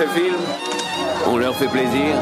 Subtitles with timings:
[0.00, 0.36] ce film?
[1.26, 2.16] On leur fait plaisir.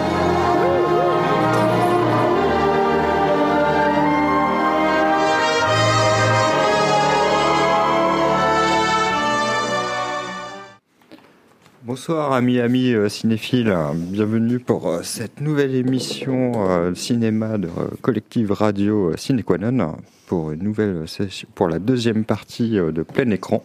[11.84, 17.90] Bonsoir amis amis euh, cinéphiles, bienvenue pour euh, cette nouvelle émission euh, cinéma de euh,
[18.02, 23.62] Collective Radio Cinéquanon pour une nouvelle session, pour la deuxième partie euh, de plein écran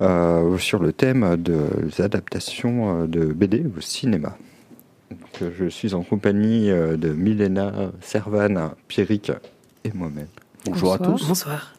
[0.00, 4.36] euh, sur le thème des adaptations euh, de BD au cinéma.
[5.10, 9.32] Donc, euh, je suis en compagnie euh, de Milena, Servan, Pierrick
[9.84, 10.28] et moi-même.
[10.64, 11.26] Bonjour à tous.
[11.28, 11.72] Bonsoir.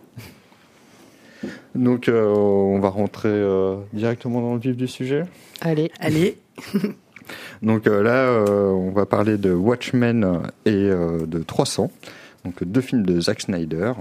[1.75, 5.25] Donc euh, on va rentrer euh, directement dans le vif du sujet.
[5.61, 6.39] Allez, Allez,
[7.61, 11.91] Donc euh, là, euh, on va parler de Watchmen et euh, de 300,
[12.45, 13.93] donc deux films de Zack Snyder.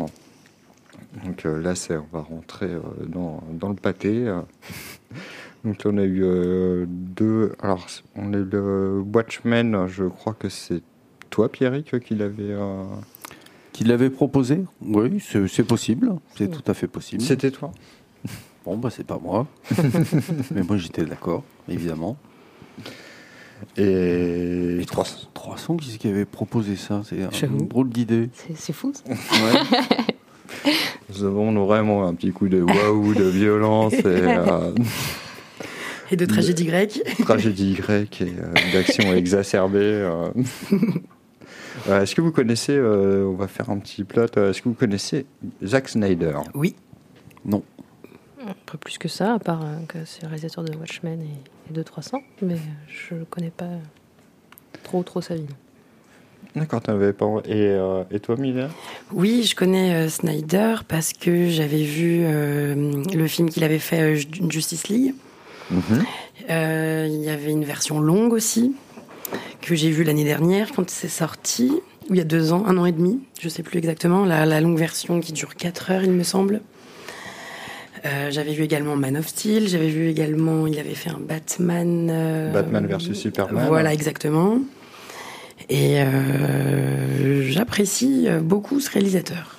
[1.24, 4.24] Donc euh, là, c'est, on va rentrer euh, dans, dans le pâté.
[5.64, 7.52] Donc là, on a eu euh, deux.
[7.60, 9.86] Alors, on est le Watchmen.
[9.88, 10.82] Je crois que c'est
[11.30, 12.52] toi, Pierrick, qui l'avait.
[12.52, 12.84] euh,
[13.72, 14.64] qui l'avait proposé?
[14.80, 17.20] Oui, c'est c'est possible, c'est tout à fait possible.
[17.22, 17.72] C'était toi?
[18.64, 19.46] Bon, bah c'est pas moi.
[20.54, 22.16] Mais moi j'étais d'accord, évidemment.
[23.76, 27.02] Et, Et 300, 300 qui c'est qui avait proposé ça?
[27.04, 27.58] C'est J'avoue.
[27.58, 28.30] une drôle d'idée.
[28.34, 28.92] C'est c'est fou.
[28.94, 29.02] ça.
[29.12, 30.06] Ouais.
[31.10, 34.04] Nous avons vraiment un petit coup de waouh, de violence et.
[34.06, 34.72] euh,
[36.10, 37.00] et de tragédie grecque.
[37.24, 39.78] tragédie grecque et euh, d'action exacerbée.
[39.82, 40.30] euh.
[42.02, 45.26] Est-ce que vous connaissez, on va faire un petit plot, euh, est-ce que vous connaissez
[45.64, 46.38] Zack Snyder?
[46.54, 46.74] Oui,
[47.44, 47.62] Non.
[48.64, 51.82] Pas plus que ça, à part que c'est le réalisateur de Watchmen et, et de
[51.82, 52.56] 300, mais
[52.88, 53.68] je ne connais pas
[54.84, 55.46] trop trop sa vie.
[56.54, 57.26] D'accord, t'avais pas.
[57.46, 58.68] Et, euh, et toi, Mila?
[59.12, 64.16] Oui, je connais euh, Snyder parce que j'avais vu euh, le film qu'il avait fait,
[64.16, 65.14] Ju- Justice League.
[66.48, 68.74] Euh, il y avait une version longue aussi
[69.60, 71.72] que j'ai vue l'année dernière quand c'est sorti,
[72.08, 74.46] ou il y a deux ans, un an et demi, je sais plus exactement, la,
[74.46, 76.60] la longue version qui dure quatre heures, il me semble.
[78.30, 82.52] J'avais vu également Man of Steel, j'avais vu également, il avait fait un Batman.
[82.52, 83.66] Batman versus Superman.
[83.66, 84.60] Voilà, exactement.
[85.68, 89.58] Et euh, j'apprécie beaucoup ce réalisateur.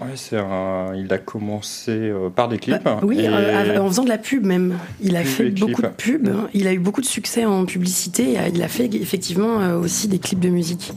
[0.00, 2.82] Ouais, un- il a commencé euh, par des clips.
[2.82, 4.76] Bah, oui, et- euh, en faisant de la pub même.
[5.00, 6.28] Il a Pub fait beaucoup de pubs.
[6.54, 8.36] Il a eu beaucoup de succès en publicité.
[8.52, 10.92] Il a fait effectivement euh, aussi des clips de musique.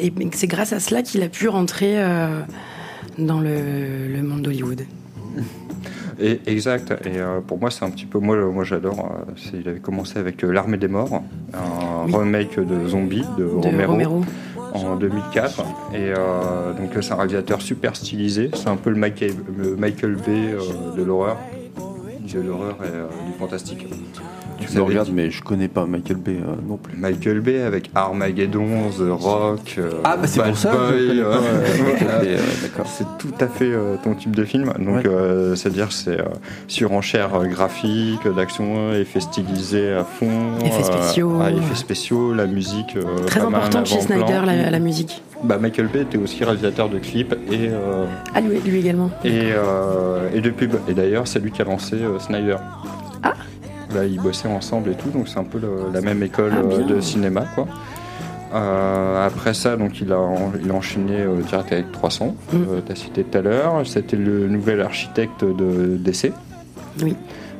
[0.00, 2.40] Et c'est grâce à cela qu'il a pu rentrer euh,
[3.18, 4.84] dans le, le monde d'Hollywood.
[6.20, 6.92] Et, exact.
[7.04, 8.18] Et euh, pour moi, c'est un petit peu.
[8.18, 9.10] Moi, moi j'adore.
[9.28, 11.22] euh, il avait commencé avec euh, L'Armée des Morts,
[11.54, 12.14] un Oui.
[12.14, 14.24] remake de Zombie de, De Romero, Romero.
[14.74, 15.60] en 2004.
[15.94, 18.50] Et euh, donc, c'est un réalisateur super stylisé.
[18.54, 21.38] C'est un peu le Michael, le Michael Bay euh, de l'horreur,
[22.32, 23.86] de l'horreur et du fantastique.
[24.68, 26.96] Tu me regardes, dit- mais je connais pas Michael Bay euh, non plus.
[26.96, 29.76] Michael Bay avec Armageddon, The Rock.
[29.78, 31.24] euh, Ah, bah c'est pour ça que.
[32.86, 34.72] C'est tout à fait euh, ton type de film.
[34.78, 35.02] Donc, Ouais.
[35.06, 36.24] euh, c'est-à-dire, c'est euh,
[36.68, 40.28] surenchère graphique, d'action, effets stylisés à fond.
[40.64, 41.38] Effets spéciaux.
[41.42, 42.96] ah, effets spéciaux, la musique.
[42.96, 44.00] euh, Très importante chez.
[44.00, 45.22] Snyder, la, la musique.
[45.44, 48.04] Bah, Michael Bay était aussi réalisateur de clips et, euh,
[48.34, 49.10] Ah, lui, lui également.
[49.24, 50.76] et, euh, et de pubs.
[50.88, 52.56] Et d'ailleurs, c'est lui qui a lancé euh, Snyder.
[53.22, 53.34] Ah.
[53.94, 56.60] Là, ils bossaient ensemble et tout, donc c'est un peu le- la même école Ah,
[56.64, 57.66] euh, de cinéma, quoi.
[58.54, 60.18] Euh, après ça, donc il a,
[60.62, 62.56] il a enchaîné euh, direct avec 300, Mm.
[62.56, 63.82] euh, t'as cité tout à l'heure.
[63.86, 66.32] C'était le nouvel architecte de DC,
[67.02, 67.14] Oui.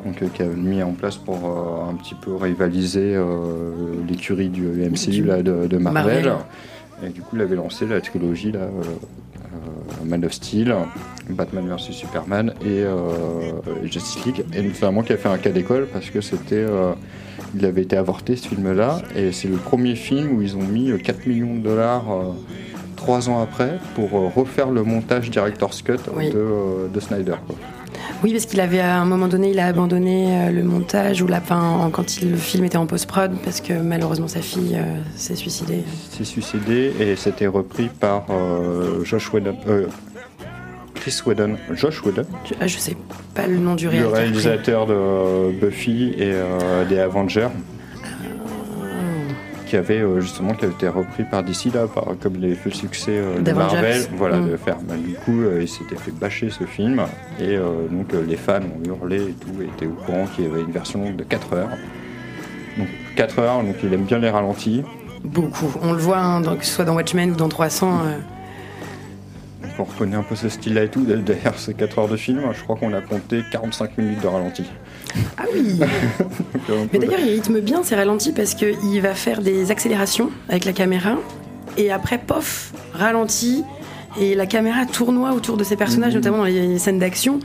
[0.05, 1.37] donc qui a mis en place pour
[1.89, 3.17] un petit peu rivaliser
[4.09, 6.25] l'écurie du MCU là, de, de Marvel.
[6.25, 6.33] Marvel.
[7.05, 8.69] Et du coup, il avait lancé la trilogie là,
[10.05, 10.75] Man of Steel,
[11.29, 13.53] Batman vs Superman et euh,
[13.85, 14.45] Justice League.
[14.55, 16.93] Et notamment qui a fait un cas d'école parce que c'était, euh,
[17.55, 20.91] il avait été avorté ce film-là et c'est le premier film où ils ont mis
[20.91, 22.05] euh, 4 millions de dollars.
[22.11, 22.33] euh,
[22.97, 26.29] Trois ans après, pour euh, refaire le montage Director's Cut Oui.
[26.31, 27.37] de, euh, de Snyder.
[27.47, 27.57] quoi.
[28.23, 31.27] Oui, parce qu'il avait à un moment donné, il a abandonné euh, le montage ou
[31.27, 34.99] la fin quand il- le film était en post-prod parce que malheureusement sa fille euh,
[35.17, 35.83] s'est suicidée.
[36.11, 39.87] s'est suicidé et c'était repris par euh, Josh Whedon, euh,
[41.01, 42.97] Chris Whedon, Josh Whedon, Je, ah, je sais
[43.35, 44.17] pas le nom du le réalisateur.
[44.19, 47.49] réalisateur de euh, Buffy et euh, des Avengers,
[49.67, 52.71] qui avait euh, justement qui avait été repris par DC là, par, comme les fait
[52.71, 53.53] le succès euh, de.
[53.53, 54.51] Marvel, voilà, Mm.
[54.51, 54.77] de faire.
[54.83, 57.01] Bah, du coup, euh, il s'était fait bâcher ce film
[57.39, 60.45] et euh, donc euh, les fans ont hurlé et tout, et étaient au courant qu'il
[60.45, 61.69] y avait une version de 4 heures.
[62.79, 64.83] Donc 4 heures, donc il aime bien les ralentis.
[65.25, 65.73] Beaucoup.
[65.83, 68.01] On le voit, hein, dans- que ce soit dans Watchmen ou dans 300.
[68.07, 68.19] euh,
[69.79, 71.05] on reconnaît un peu ce style-là et tout.
[71.05, 74.65] Derrière ces 4 heures de film, je crois qu'on a compté 45 minutes de ralenti.
[75.39, 75.81] Ah oui
[76.93, 80.73] Mais d'ailleurs, il rythme bien ces ralentis parce qu'il va faire des accélérations avec la
[80.73, 81.17] caméra
[81.77, 83.65] et après, pof, ralenti.
[84.21, 87.39] Et la caméra tournoie autour de ces personnages, notamment dans les scènes d'action.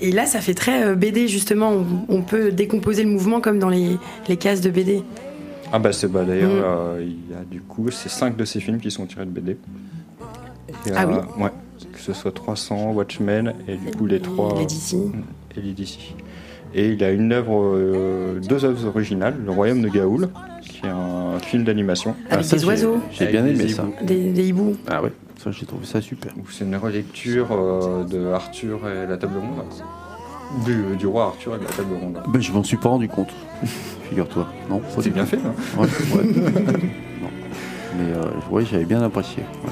[0.00, 1.70] Et là, ça fait très euh, BD, justement.
[1.70, 3.96] On, on peut décomposer le mouvement comme dans les,
[4.28, 5.04] les cases de BD.
[5.74, 6.62] Ah bah c'est bah d'ailleurs Mm.
[6.64, 9.30] euh, il y a du coup c'est cinq de ces films qui sont tirés de
[9.30, 9.56] BD.
[10.94, 11.50] Ah oui Ouais,
[11.92, 14.94] que ce soit 300, Watchmen et du coup les trois Les DC.
[15.56, 15.98] et les DC.
[16.74, 20.30] Et il a une œuvre, euh, deux œuvres originales, Le Royaume de Gaoul,
[20.62, 22.14] qui est un film d'animation.
[22.30, 23.82] Avec Ah, ça, des oiseaux, J'ai bien des aimé ça.
[23.82, 24.06] hiboux.
[24.06, 24.76] des, des hiboux.
[24.88, 26.32] Ah ouais, ça j'ai trouvé ça super.
[26.50, 29.64] c'est une relecture euh, de Arthur et la table ronde.
[30.64, 32.18] Du, du roi Arthur et de la table ronde.
[32.28, 33.30] Ben, je m'en suis pas rendu compte,
[34.08, 34.46] figure-toi.
[34.70, 36.24] Non, C'est bien fait, hein Ouais, ouais.
[37.22, 37.28] non.
[37.98, 39.42] Mais euh, ouais, j'avais bien apprécié.
[39.64, 39.70] ouais.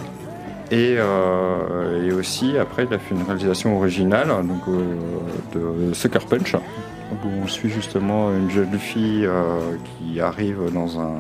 [0.70, 6.20] Et, euh, et aussi, après, il a fait une réalisation originale donc, euh, de Sucker
[6.28, 9.58] Punch, où on suit justement une jeune fille euh,
[9.99, 11.14] qui arrive dans un.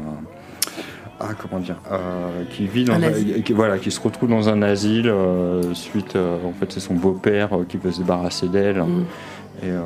[1.22, 3.42] Ah, comment dire euh, Qui vit dans Un un- asile.
[3.42, 6.16] qui, voilà, qui se retrouve dans un asile euh, suite.
[6.16, 8.78] euh, en fait, c'est son beau-père euh, qui veut se débarrasser d'elle.
[8.82, 9.04] Mm.
[9.62, 9.80] Et, euh,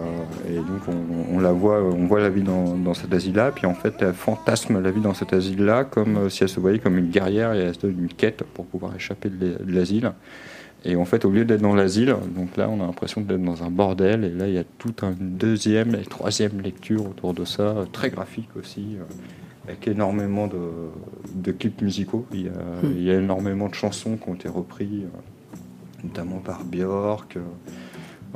[0.49, 3.67] et donc on, on la voit, on voit la vie dans, dans cet asile-là, puis
[3.67, 6.79] en fait elle fantasme la vie dans cet asile-là comme euh, si elle se voyait
[6.79, 9.73] comme une guerrière et elle se donne une quête pour pouvoir échapper de l'e- de
[9.73, 10.13] l'asile.
[10.85, 13.65] Et en fait au lieu d'être dans l'asile, donc là on a l'impression d'être dans
[13.65, 17.45] un bordel, et là il y a toute une deuxième et troisième lecture autour de
[17.45, 18.99] ça, euh, très graphique aussi,
[19.67, 20.61] avec énormément de,
[21.35, 22.27] de clips musicaux.
[22.33, 22.53] Il y, a,
[22.85, 25.09] il y a énormément de chansons qui ont été reprises,
[26.05, 27.39] notamment par Björk.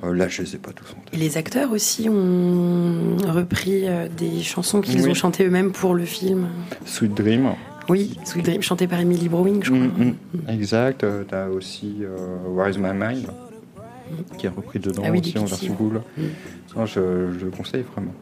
[0.02, 1.14] Euh, là je les ai pas tous en tête.
[1.14, 5.10] Et les acteurs aussi ont repris euh, des chansons qu'ils Oui.
[5.10, 6.48] ont chantées eux-mêmes pour le film.
[6.84, 7.50] Sweet Dream.
[7.88, 9.80] Oui, Sweet Dream, chanté par Emily Browning, je crois.
[9.86, 11.04] Mm, mm, exact.
[11.04, 12.16] Euh, T'as aussi euh,
[12.48, 13.26] Where is My Mind
[14.38, 16.00] qui est repris dedans Ah oui, aussi en version cool.
[16.16, 16.22] Mm.
[16.76, 16.94] Non, je,
[17.38, 18.12] je le conseille vraiment.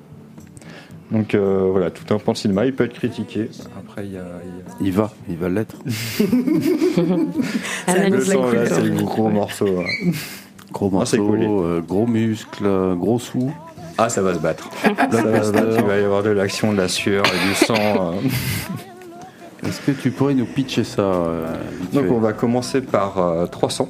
[1.13, 3.49] Donc euh, voilà, tout un pan de cinéma, il peut être critiqué.
[3.79, 4.25] Après, il y a.
[4.45, 5.77] il y a- Il va, il va l'être.
[7.87, 8.35] Ça Le c'est
[8.83, 9.81] le gros morceau.
[9.81, 10.11] hein.
[10.77, 13.51] Gros Ah, morceau, euh, gros muscles, euh, gros sous.
[13.97, 14.69] Ah, ça va se battre.
[14.83, 15.77] ça va se battre.
[15.79, 17.75] Il va y avoir de l'action, de la sueur et du sang.
[18.13, 18.13] euh.
[19.67, 21.47] Est-ce que tu pourrais nous pitcher ça euh,
[21.95, 23.89] Donc on va commencer par euh, 300.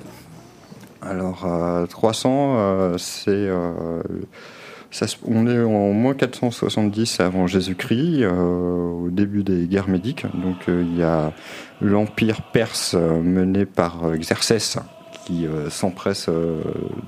[1.03, 4.01] Alors euh, 300, euh, c'est euh,
[4.93, 10.25] ça on est en moins 470 avant Jésus-Christ, euh, au début des guerres médiques.
[10.35, 11.33] Donc euh, il y a
[11.81, 14.79] l'empire perse euh, mené par euh, Xerxès
[15.27, 16.61] qui euh, s'empresse euh,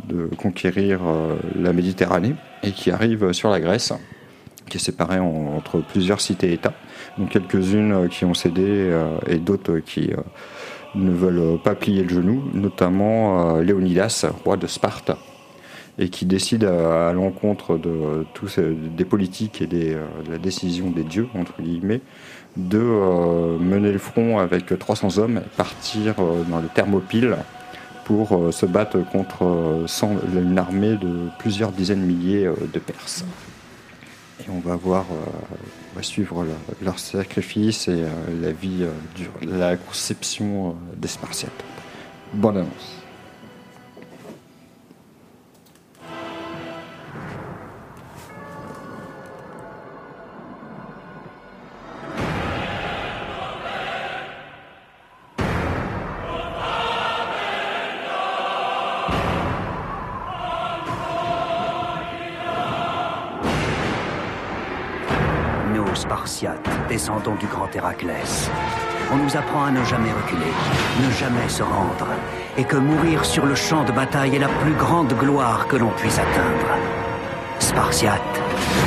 [0.08, 2.34] de conquérir euh, la Méditerranée
[2.64, 3.92] et qui arrive sur la Grèce,
[4.68, 6.74] qui est séparée en- entre plusieurs cités-États.
[7.16, 8.92] Donc quelques-unes qui ont cédé
[9.28, 10.10] et d'autres qui
[10.94, 15.12] ne veulent pas plier le genou, notamment Léonidas, roi de Sparte,
[15.98, 19.96] et qui décide à, l'encontre de tous des politiques et de
[20.30, 22.00] la décision des dieux, entre guillemets,
[22.56, 22.78] de
[23.58, 26.14] mener le front avec 300 hommes et partir
[26.48, 27.36] dans les Thermopyles
[28.08, 29.86] pour euh, se battre contre euh,
[30.34, 33.22] une armée de plusieurs dizaines de milliers euh, de Perses.
[34.40, 36.46] Et on va voir, on va suivre
[36.80, 38.04] leur, sacrifice et
[38.40, 38.86] la vie,
[39.42, 41.64] la conception des Spartiates.
[42.32, 42.97] Bonne annonce.
[67.40, 68.50] Du grand Héraclès.
[69.10, 70.52] On nous apprend à ne jamais reculer,
[71.02, 72.06] ne jamais se rendre,
[72.58, 75.90] et que mourir sur le champ de bataille est la plus grande gloire que l'on
[75.92, 76.70] puisse atteindre.
[77.60, 78.20] Spartiates,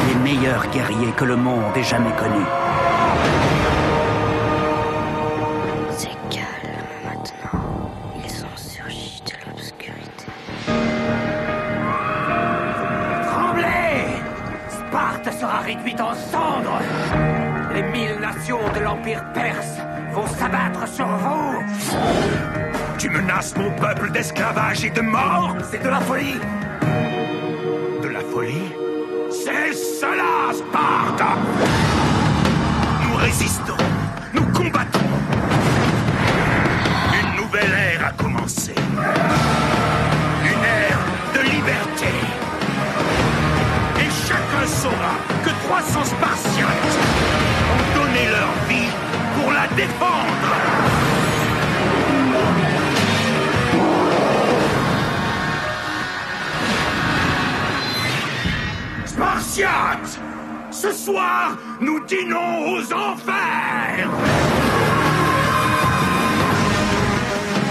[0.08, 2.46] les meilleurs guerriers que le monde ait jamais connus.
[23.02, 26.40] Tu menaces mon peuple d'esclavage et de mort C'est de la folie
[28.04, 28.72] De la folie?
[29.32, 31.24] C'est cela, Sparte
[33.04, 33.84] Nous résistons,
[34.36, 35.00] nous combattons.
[37.20, 38.76] Une nouvelle ère a commencé.
[40.44, 41.02] Une ère
[41.34, 42.14] de liberté.
[43.98, 47.00] Et chacun saura que 300 Spartiates
[47.74, 48.92] ont donné leur vie
[49.40, 50.51] pour la défendre.
[60.72, 64.10] Ce soir, nous dînons aux enfers!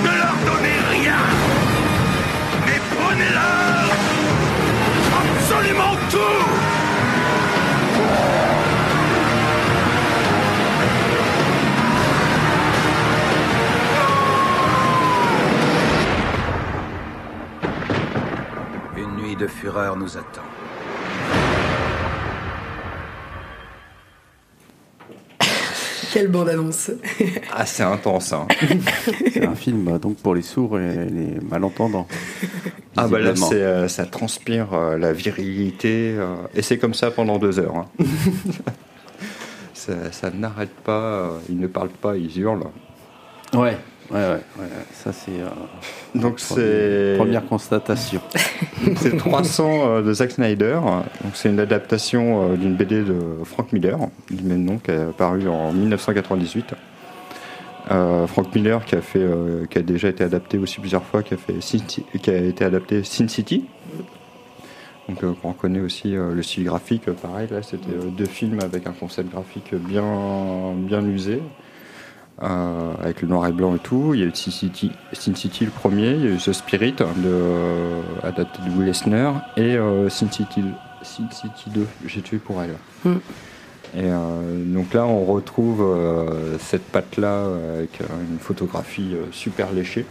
[0.02, 1.16] Ne leur donnez rien
[2.66, 3.90] Mais prenez-leur
[5.22, 6.44] absolument tout!
[18.99, 20.50] Une nuit de fureur nous attend.
[26.12, 26.90] Quelle bande-annonce
[27.52, 28.33] Ah, c'est intense.
[28.33, 28.47] Hein.
[29.33, 32.07] C'est un film donc pour les sourds et les malentendants.
[32.97, 37.38] Ah bah là, euh, ça transpire euh, la virilité, euh, et c'est comme ça pendant
[37.38, 37.76] deux heures.
[37.76, 37.87] hein.
[39.75, 42.64] ça, ça n'arrête pas, euh, ils ne parlent pas, ils hurlent.
[43.55, 43.76] Ouais,
[44.11, 44.35] ouais, ouais.
[44.59, 44.67] ouais.
[44.93, 45.31] Ça, c'est.
[45.33, 45.49] euh,
[46.14, 48.21] Donc c'est Première constatation.
[48.97, 50.79] c'est 300 euh, de Zack Snyder.
[51.23, 53.99] Donc c'est une adaptation euh, d'une BD de Frank Miller,
[54.31, 56.75] du même nom, qui a paru en 1998.
[57.90, 59.26] Euh, Frank Miller qui a fait,
[59.71, 62.37] qui a déjà été adapté aussi plusieurs fois, qui a fait Sin Ci- qui a
[62.37, 63.64] été adapté Sin City.
[65.09, 69.33] Donc on connaît aussi le style graphique, pareil là c'était deux films avec un concept
[69.33, 70.05] graphique bien
[70.76, 71.43] bien usé,
[72.42, 74.12] euh, avec le noir et blanc et tout.
[74.14, 76.52] Il y a eu Sin City, Sin City le premier, il y a eu The
[76.52, 80.64] Spirit de, euh, adapté de Will Eisner et euh, Sin City
[81.02, 82.76] Sin City 2, j'ai tué pour elle.
[83.04, 83.18] Mm.
[83.94, 85.85] Et euh, donc là, on retrouve
[86.61, 90.06] cette patte-là avec une photographie super léchée.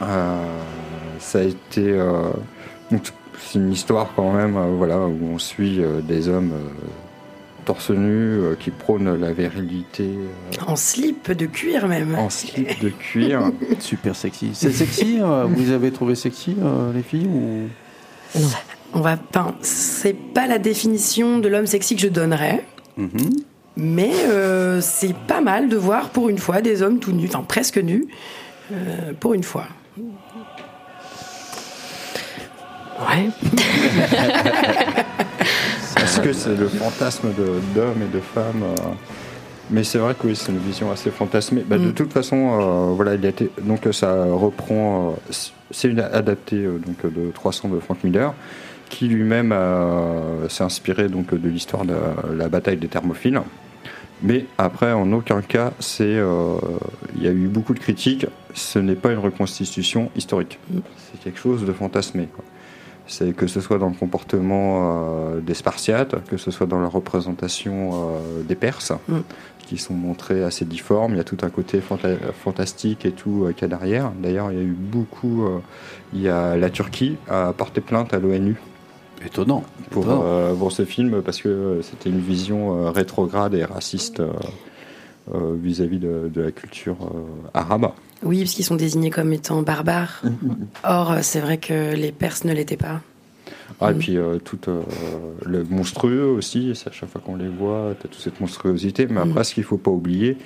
[0.00, 1.98] Ça a été.
[2.90, 6.52] donc, c'est une histoire quand même, voilà, où on suit des hommes
[7.64, 12.14] torse nu euh, qui prônent la virilité euh, En slip de cuir même.
[12.16, 13.50] en slip de cuir.
[13.78, 14.50] Super sexy.
[14.54, 17.68] C'est sexy euh, Vous avez trouvé sexy, euh, les filles ou...
[18.92, 19.54] On va pas.
[19.62, 22.64] C'est pas la définition de l'homme sexy que je donnerais.
[22.96, 23.30] Mhm.
[23.76, 27.44] Mais euh, c'est pas mal de voir pour une fois des hommes tout nus, enfin
[27.46, 28.06] presque nus,
[28.72, 29.66] euh, pour une fois.
[33.00, 33.30] Ouais.
[36.10, 37.28] Est-ce que c'est le fantasme
[37.74, 38.82] d'hommes et de femmes euh,
[39.70, 41.62] Mais c'est vrai que oui, c'est une vision assez fantasmée.
[41.66, 41.92] Bah, De Mm.
[41.94, 45.10] toute façon, euh, voilà, il a été, donc ça reprend.
[45.30, 45.32] euh,
[45.70, 48.34] c'est une adaptée euh, donc de 300 de Frank Miller,
[48.88, 49.54] qui lui-même
[50.48, 51.94] s'est inspiré donc de l'histoire de
[52.36, 53.40] la bataille des Thermophiles.
[54.22, 56.18] Mais après, en aucun cas, c'est.
[57.16, 58.26] Il y a eu beaucoup de critiques.
[58.52, 60.58] Ce n'est pas une reconstitution historique.
[61.12, 62.26] C'est quelque chose de fantasmé.
[62.34, 62.44] quoi.
[63.12, 66.86] C'est que ce soit dans le comportement euh, des Spartiates, que ce soit dans la
[66.88, 69.18] représentation euh, des Perses, Mm.
[69.66, 71.14] qui sont montrés assez difformes.
[71.14, 74.12] Il y a tout un côté fanta- fantastique et tout euh, qu'il y a derrière.
[74.22, 75.44] D'ailleurs, il y a eu beaucoup.
[75.44, 75.58] euh,
[76.12, 78.56] il y a la Turquie a porté plainte à l'ONU
[79.26, 79.64] Étonnant.
[79.90, 80.22] pour, Étonnant.
[80.24, 84.22] euh, pour ce film parce que c'était une vision euh, rétrograde et raciste
[85.34, 87.90] euh, vis-à-vis de, de la culture euh, arabe.
[88.22, 90.22] Oui, parce qu'ils sont désignés comme étant barbares.
[90.84, 93.00] Or, euh, c'est vrai que les Perses ne l'étaient pas.
[93.80, 94.82] Ah, et puis euh, tout euh,
[95.46, 99.06] le monstrueux aussi, c'est à chaque fois qu'on les voit, tu as toute cette monstruosité.
[99.08, 100.36] Mais après, ce qu'il faut pas oublier,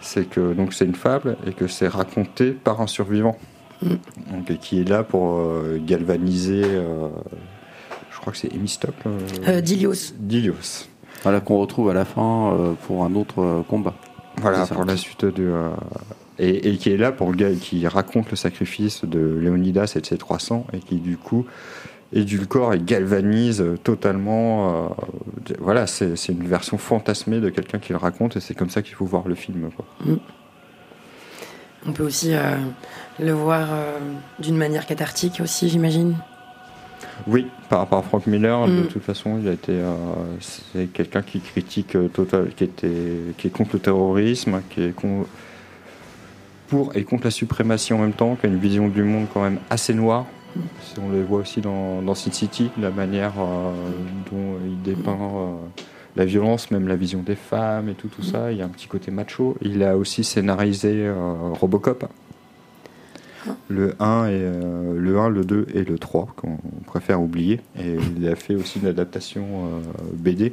[0.00, 3.36] c'est que donc c'est une fable et que c'est raconté par un survivant.
[3.82, 7.08] Donc, et qui est là pour euh, galvaniser, euh,
[8.10, 9.18] je crois que c'est Hémistocle, euh,
[9.48, 10.14] Euh, Dilios.
[10.18, 10.86] Dilios.
[11.24, 13.94] Voilà qu'on retrouve à la fin euh, pour un autre combat.
[14.40, 15.44] Voilà, pour la suite de.
[15.44, 15.70] euh,
[16.38, 20.06] et, et qui est là pour ga- qui raconte le sacrifice de Léonidas et de
[20.06, 21.46] ses 300, et qui du coup
[22.12, 24.86] édulcore et galvanise totalement.
[24.92, 28.82] euh, voilà, c'est une version fantasmée de quelqu'un qui le raconte, et c'est comme ça
[28.82, 29.70] qu'il faut voir le film.
[29.76, 29.84] quoi.
[31.86, 32.56] On peut aussi euh,
[33.20, 33.98] le voir euh,
[34.38, 36.16] d'une manière cathartique aussi, j'imagine.
[37.26, 38.86] Oui, par rapport à Frank Miller, de Mm.
[38.86, 39.72] toute façon, il a été.
[39.72, 39.94] euh,
[40.40, 42.90] c'est quelqu'un qui critique euh, total, qui était,
[43.36, 45.26] qui est contre le terrorisme, qui est con-
[46.68, 49.42] pour et contre la suprématie en même temps, qui a une vision du monde quand
[49.42, 50.26] même assez noire.
[51.02, 53.72] On le voit aussi dans, dans Sin City, la manière euh,
[54.30, 55.18] dont il dépeint
[56.16, 58.50] la violence, même la vision des femmes et tout, tout ça.
[58.50, 59.56] Il y a un petit côté macho.
[59.62, 61.08] Il a aussi scénarisé
[61.60, 62.06] Robocop.
[63.68, 67.60] Le 1, et, euh, le 1, le 2 et le 3, qu'on préfère oublier.
[67.78, 69.80] Et il a fait aussi une adaptation euh,
[70.14, 70.52] BD.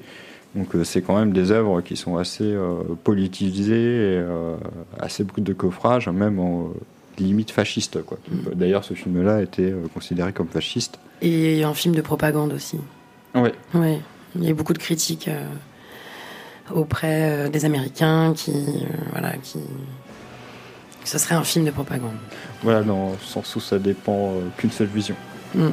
[0.55, 4.23] Donc euh, c'est quand même des œuvres qui sont assez euh, politisées, et,
[4.99, 6.69] assez brutes de coffrage, même en
[7.17, 8.03] limite fasciste.
[8.03, 8.17] quoi.
[8.53, 10.99] D'ailleurs, ce film-là a été euh, considéré comme fasciste.
[11.21, 12.79] Et un film de propagande aussi.
[13.35, 13.49] Oui.
[13.73, 13.99] Oui,
[14.35, 15.29] il y a eu beaucoup de critiques
[16.73, 18.53] auprès des Américains qui,
[19.11, 19.59] voilà, qui,
[21.05, 22.11] ce serait un film de propagande.
[22.63, 25.15] Voilà, dans le sens où ça dépend euh, qu'une seule vision.
[25.53, 25.67] Mm.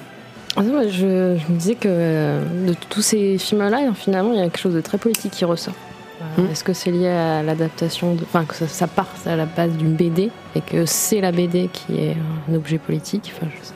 [0.57, 0.91] Ah non, je,
[1.39, 4.75] je me disais que euh, de tous ces films-là, finalement, il y a quelque chose
[4.75, 5.75] de très politique qui ressort.
[5.75, 6.51] Euh, Mm.
[6.53, 9.95] Est-ce que c'est lié à l'adaptation, enfin que ça, ça part à la base d'une
[9.95, 12.17] BD et que c'est la BD qui est
[12.49, 13.33] un objet politique?
[13.37, 13.75] Enfin, je sais.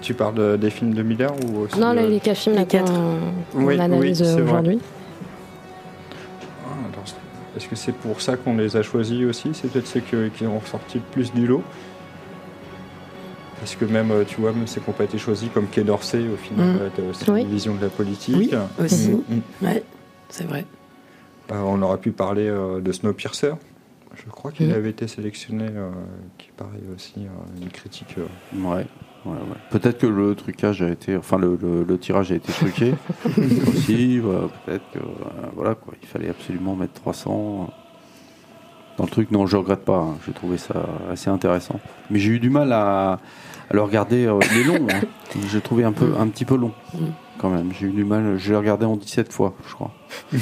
[0.00, 2.64] Tu parles de- des films de Miller ou aussi, Non, les, les quatre films les
[2.64, 2.92] quatre.
[3.54, 4.10] Oui, oui,
[4.42, 4.78] aujourd'hui.
[7.56, 9.50] Est-ce que c'est pour ça qu'on les a choisis aussi?
[9.54, 11.62] C'est peut-être ceux qui ont ressorti le plus du lot
[13.58, 16.28] Parce que même, tu vois, même ceux qui n'ont pas été choisis, comme Quai d'Orsay,
[16.28, 16.78] au final, Mm.
[17.00, 17.42] euh, aussi Oui.
[17.42, 18.36] une vision de la politique.
[18.36, 19.08] Oui, aussi.
[19.10, 19.22] Mm,
[19.62, 19.66] mm.
[19.66, 19.82] Ouais,
[20.28, 20.66] c'est vrai.
[21.50, 23.52] Euh, on aurait pu parler euh, de Snowpiercer.
[24.14, 24.72] Je crois qu'il Mm.
[24.74, 25.90] avait été sélectionné, euh,
[26.38, 28.16] qui paraît aussi euh, une critique.
[28.18, 28.26] euh,
[28.62, 28.86] Ouais.
[29.26, 29.56] Ouais, ouais.
[29.70, 32.94] Peut-être que le trucage a été, enfin le, le- le tirage a été truqué
[33.68, 34.18] aussi.
[34.18, 35.02] voilà, Peut-être que euh,
[35.54, 37.70] voilà quoi, il fallait absolument mettre 300
[38.98, 39.30] dans le truc.
[39.30, 39.98] Non, je regrette pas.
[39.98, 40.16] hein.
[40.26, 40.74] J'ai trouvé ça
[41.12, 41.78] assez intéressant.
[42.10, 43.18] Mais j'ai eu du mal à, à
[43.74, 44.26] le regarder.
[44.26, 44.86] euh, il est long.
[44.90, 45.00] hein.
[45.50, 46.72] J'ai trouvé un peu, un petit peu long
[47.38, 47.70] quand même.
[47.78, 48.36] J'ai eu du mal.
[48.38, 49.92] Je l'ai regardé en 17 fois, je crois.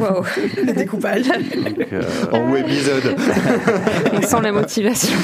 [0.00, 0.24] Wow.
[0.66, 1.28] Le découpage.
[1.28, 2.02] Donc, euh,
[2.32, 3.16] En webisode
[4.12, 5.16] On sent la motivation.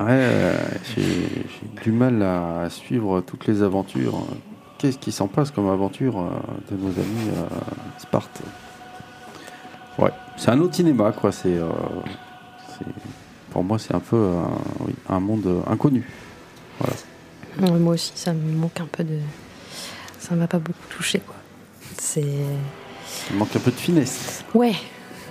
[0.00, 0.56] Ouais, euh,
[0.94, 4.24] j'ai j'ai du mal à suivre toutes les aventures.
[4.78, 6.30] Qu'est-ce qui s'en passe comme aventure euh,
[6.70, 7.44] de nos amis euh,
[7.98, 8.40] Sparte?
[9.98, 11.32] Ouais, c'est un autre cinéma, quoi.
[11.32, 11.68] C'est, euh,
[12.68, 12.86] c'est-
[13.50, 14.42] pour moi, c'est un peu euh,
[14.86, 16.02] oui, un monde euh, inconnu.
[16.80, 19.18] Ouais, Moi aussi, ça me manque un peu de.
[20.18, 21.36] Ça m'a pas beaucoup touché, quoi.
[21.98, 22.24] C'est.
[23.30, 24.72] Il manque un peu de finesse, Ouais,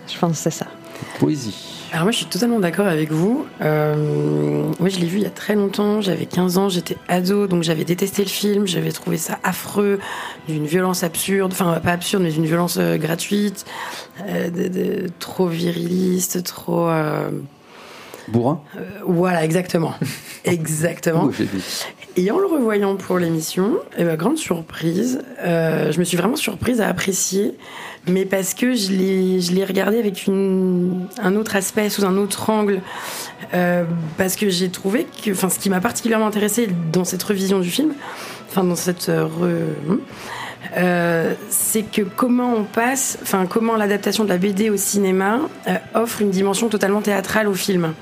[0.08, 0.66] je pense que c'est ça.
[0.66, 1.78] de poésie.
[1.91, 3.46] Alors moi je suis totalement d'accord avec vous.
[3.62, 7.48] Euh, moi je l'ai vu il y a très longtemps, j'avais 15 ans, j'étais ado,
[7.48, 10.00] donc j'avais détesté le film, j'avais trouvé ça affreux,
[10.48, 13.65] d'une violence absurde, enfin pas absurde mais d'une violence euh, gratuite,
[14.27, 16.87] euh, de- de- trop viriliste, trop...
[16.90, 17.29] euh,
[18.27, 18.61] Bourrin?
[19.07, 19.96] voilà exactement.
[20.46, 21.31] exactement.
[22.17, 26.35] Et en le revoyant pour l'émission, eh ben, grande surprise, euh, je me suis vraiment
[26.35, 27.53] surprise à apprécier,
[28.07, 32.50] mais parce que je l'ai, je l'ai regardé avec un autre aspect, sous un autre
[32.50, 32.81] angle,
[33.53, 33.85] euh,
[34.17, 37.69] parce que j'ai trouvé que, enfin, ce qui m'a particulièrement intéressé dans cette revision du
[37.69, 37.93] film,
[38.50, 40.00] enfin, dans cette euh, re-
[40.77, 45.39] euh, c'est que comment on passe, enfin, comment l'adaptation de la BD au cinéma
[45.93, 47.93] offre une dimension totalement théâtrale au film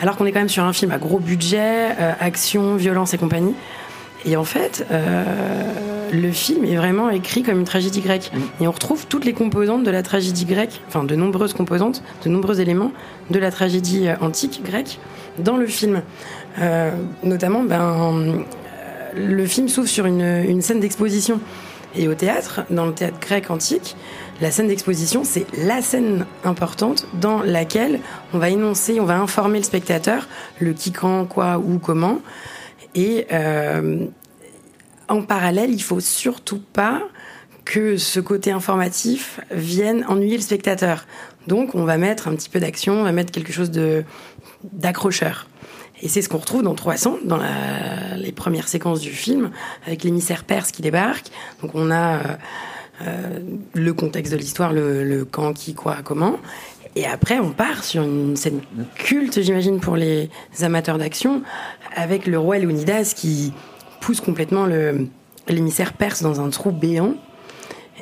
[0.00, 3.18] alors qu'on est quand même sur un film à gros budget, euh, action, violence et
[3.18, 3.54] compagnie.
[4.24, 5.24] Et en fait, euh,
[6.12, 8.30] le film est vraiment écrit comme une tragédie grecque.
[8.60, 12.30] Et on retrouve toutes les composantes de la tragédie grecque, enfin de nombreuses composantes, de
[12.30, 12.92] nombreux éléments
[13.30, 14.98] de la tragédie euh, antique grecque
[15.38, 16.02] dans le film.
[16.60, 16.90] Euh,
[17.22, 18.44] notamment, ben,
[19.14, 21.40] le film s'ouvre sur une, une scène d'exposition.
[21.96, 23.96] Et au théâtre, dans le théâtre grec antique,
[24.40, 28.00] la scène d'exposition, c'est la scène importante dans laquelle
[28.32, 30.28] on va énoncer, on va informer le spectateur,
[30.60, 32.20] le qui, quand, quoi, où, comment.
[32.94, 34.06] Et euh,
[35.08, 37.02] en parallèle, il faut surtout pas
[37.64, 41.04] que ce côté informatif vienne ennuyer le spectateur.
[41.46, 44.04] Donc, on va mettre un petit peu d'action, on va mettre quelque chose de
[44.72, 45.46] d'accrocheur.
[46.00, 47.40] Et c'est ce qu'on retrouve dans 300, dans
[48.16, 49.50] les premières séquences du film,
[49.86, 51.26] avec l'émissaire perse qui débarque.
[51.60, 52.38] Donc, on a
[53.02, 53.40] euh,
[53.74, 56.38] le contexte de l'histoire, le, le quand, qui, quoi, comment.
[56.96, 58.60] Et après, on part sur une scène
[58.96, 60.30] culte, j'imagine, pour les
[60.62, 61.42] amateurs d'action,
[61.94, 63.52] avec le roi Léonidas qui
[64.00, 64.66] pousse complètement
[65.46, 67.14] l'émissaire perse dans un trou béant.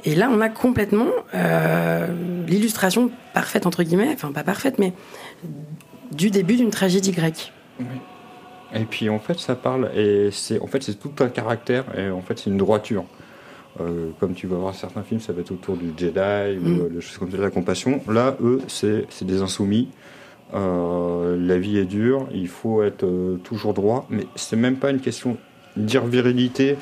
[0.05, 2.07] Et là, on a complètement euh,
[2.47, 4.93] l'illustration parfaite, entre guillemets, enfin pas parfaite, mais
[6.13, 7.53] du début d'une tragédie grecque.
[8.73, 12.11] Et puis en fait, ça parle, et c'est en fait, c'est tout un caractère, et
[12.11, 13.05] en fait, c'est une droiture.
[13.81, 16.81] Euh, comme tu vas voir certains films, ça va être autour du Jedi ou Mm.
[16.81, 18.01] euh, des choses comme ça, de la compassion.
[18.11, 19.89] Là, eux, c'est c'est des insoumis.
[20.55, 24.91] Euh, la vie est dure, il faut être euh, toujours droit, mais c'est même pas
[24.91, 25.37] une question.
[25.77, 26.77] Dire virilité,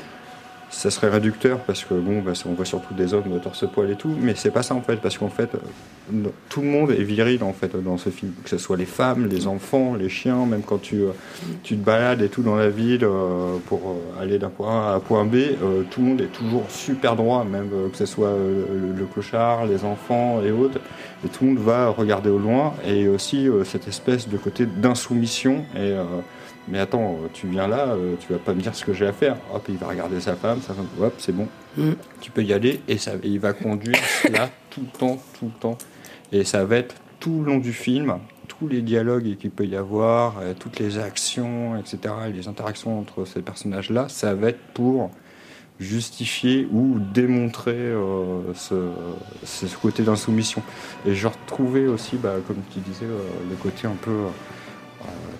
[0.74, 4.14] ça serait réducteur parce que bon, bah, on voit surtout des hommes torse-poil et tout,
[4.20, 7.42] mais c'est pas ça en fait, parce qu'en fait, euh, tout le monde est viril
[7.42, 10.62] en fait dans ce film, que ce soit les femmes, les enfants, les chiens, même
[10.62, 11.12] quand tu, euh,
[11.62, 14.94] tu te balades et tout dans la ville euh, pour aller d'un point A à
[14.96, 15.37] un point B,
[15.90, 19.84] tout le monde est toujours super droit, même que ce soit le, le clochard, les
[19.84, 20.80] enfants et autres,
[21.24, 25.64] et tout le monde va regarder au loin, et aussi cette espèce de côté d'insoumission
[25.76, 25.94] et
[26.68, 29.12] mais attends, tu viens là, euh, tu vas pas me dire ce que j'ai à
[29.12, 29.37] faire.
[29.53, 31.48] Hop, il va regarder sa femme, sa femme, hop, c'est bon.
[31.77, 31.92] Mm.
[32.20, 33.98] Tu peux y aller et ça, et il va conduire
[34.33, 35.79] là tout le temps, tout le temps.
[36.33, 39.77] Et ça va être tout le long du film, tous les dialogues qu'il peut y
[39.77, 44.61] avoir, euh, toutes les actions, etc., et les interactions entre ces personnages-là, ça va être
[44.74, 45.11] pour
[45.81, 48.74] justifier ou démontrer euh, ce,
[49.44, 50.62] ce côté d'insoumission.
[51.07, 54.27] Et je retrouvais aussi, bah, comme tu disais, euh, le côté un peu...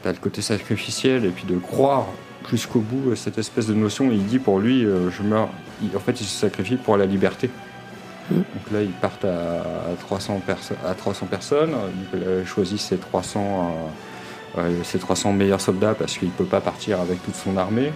[0.05, 2.07] euh, T'as le côté sacrificiel et puis de croire
[2.51, 4.11] jusqu'au bout euh, cette espèce de notion.
[4.12, 5.49] Il dit pour lui, euh, je meurs.
[5.83, 7.49] il- en fait, il se sacrifie pour la liberté.
[8.31, 8.35] Mm.
[8.37, 9.62] Donc là, ils partent à
[10.01, 11.73] 300, perso- à 300 personnes.
[12.14, 13.75] Il euh, choisit ses 300,
[14.57, 17.57] euh, euh, ses 300 meilleurs soldats parce qu'il ne peut pas partir avec toute son
[17.57, 17.93] armée.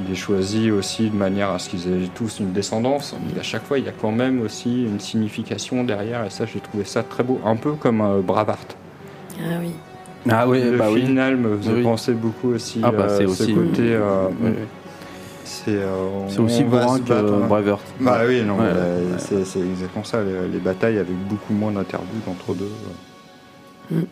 [0.00, 3.14] Il les choisit aussi de manière à ce qu'ils aient tous une descendance.
[3.32, 6.24] Mais à chaque fois, il y a quand même aussi une signification derrière.
[6.24, 7.40] Et ça, j'ai trouvé ça très beau.
[7.44, 8.58] Un peu comme euh, Bravart.
[9.38, 9.72] Ah oui.
[10.28, 11.00] Ah oui, le bah oui.
[11.06, 11.82] final me faisait Oui.
[11.82, 13.94] penser beaucoup aussi Ah bah, à c'est ce aussi- côté.
[13.94, 14.52] euh, Oui, oui.
[15.44, 17.46] C'est euh, C'est aussi bourrin que hein.
[17.48, 17.80] Braveheart.
[18.00, 18.76] Bah oui, non, Ouais, mais, ouais.
[19.32, 20.22] euh, c'est exactement ça.
[20.22, 22.70] Les, les batailles avec beaucoup moins d'interviews entre deux.
[23.90, 24.04] ouais.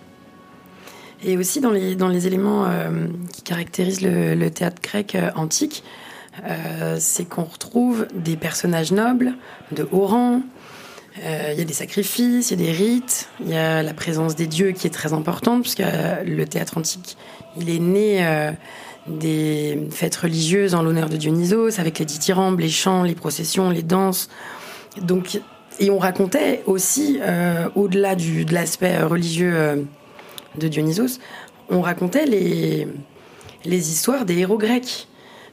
[1.25, 5.31] Et aussi dans les, dans les éléments euh, qui caractérisent le, le théâtre grec euh,
[5.35, 5.83] antique,
[6.49, 9.33] euh, c'est qu'on retrouve des personnages nobles,
[9.73, 10.43] de haut rang,
[11.23, 13.95] euh, il y a des sacrifices, il y a des rites, il y a la
[13.95, 17.17] présence des dieux qui est très importante, puisque euh, le théâtre antique,
[17.57, 18.53] il est né euh,
[19.07, 23.83] des fêtes religieuses en l'honneur de Dionysos, avec les dithyrambes, les chants, les processions, les
[23.83, 24.29] danses.
[25.01, 25.41] Donc,
[25.81, 29.77] et on racontait aussi, euh, au-delà de l'aspect religieux euh,
[30.59, 31.21] de Dionysos,
[31.71, 32.89] on racontait les,
[33.65, 35.07] les histoires des héros grecs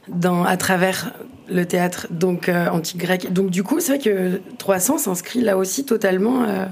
[0.08, 1.12] dans, à travers
[1.48, 3.32] le théâtre donc euh, antique grec.
[3.32, 6.66] Donc du coup, c'est vrai que 300 s'inscrit là aussi totalement euh,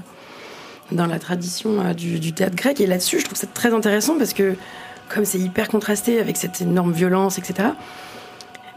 [0.91, 2.79] dans la tradition euh, du, du théâtre grec.
[2.81, 4.55] Et là-dessus, je trouve ça très intéressant parce que
[5.13, 7.69] comme c'est hyper contrasté avec cette énorme violence, etc.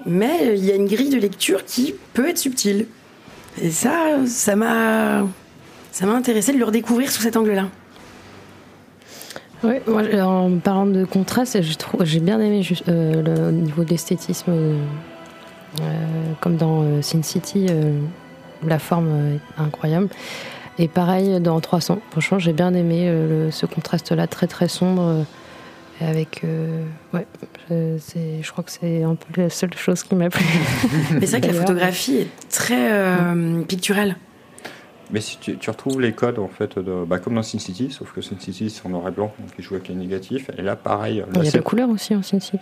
[0.06, 2.86] Mais il y a une grille de lecture qui peut être subtile.
[3.60, 5.26] Et ça, ça m'a,
[5.90, 7.68] ça m'a intéressé de le redécouvrir sous cet angle-là.
[9.62, 11.58] Moi, j'ai- en parlant de contraste,
[12.02, 14.76] j'ai bien aimé juste, euh, le au niveau de l'esthétisme, euh,
[15.80, 15.84] euh,
[16.40, 17.98] comme dans euh, Sin City, euh,
[18.66, 20.08] la forme est incroyable.
[20.78, 21.98] Et pareil dans 300.
[22.12, 25.24] Franchement, j'ai bien aimé le- ce contraste-là, très très sombre,
[26.00, 26.42] avec.
[27.12, 27.26] ouais,
[27.68, 27.96] je,
[28.40, 30.44] je crois que c'est un peu la seule chose qui m'a plu.
[31.14, 32.88] Mais c'est vrai que la photographie est très
[33.66, 34.14] picturale.
[35.10, 37.90] Mais si tu, tu retrouves les codes en fait, de, bah, comme dans Sin City,
[37.90, 40.50] sauf que Sin City c'est en noir et blanc, donc il joue avec les négatifs.
[40.58, 41.18] Et là, pareil.
[41.18, 42.58] Là, Il y a de c'est- la couleur aussi en Sin City.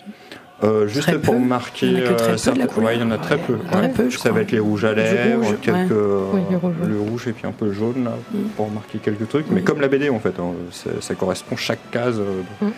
[0.65, 1.41] Euh, juste Très pour peu.
[1.41, 1.87] marquer.
[1.87, 2.89] Il y en a peu de couleur.
[2.89, 3.59] ouais, il y en a très peu.
[3.71, 3.89] Très ouais.
[3.91, 4.39] peu, je Ça crois.
[4.39, 6.89] va être les rouges à lèvres, rouge, quelques, Oui, le rouge, ouais.
[6.89, 8.39] le rouge et puis un peu le jaune là, Mm.
[8.57, 9.47] pour marquer quelques trucs.
[9.51, 9.65] Mais Mm.
[9.65, 10.53] comme la BD en fait, hein,
[11.01, 12.71] ça correspond chaque case euh, Mm.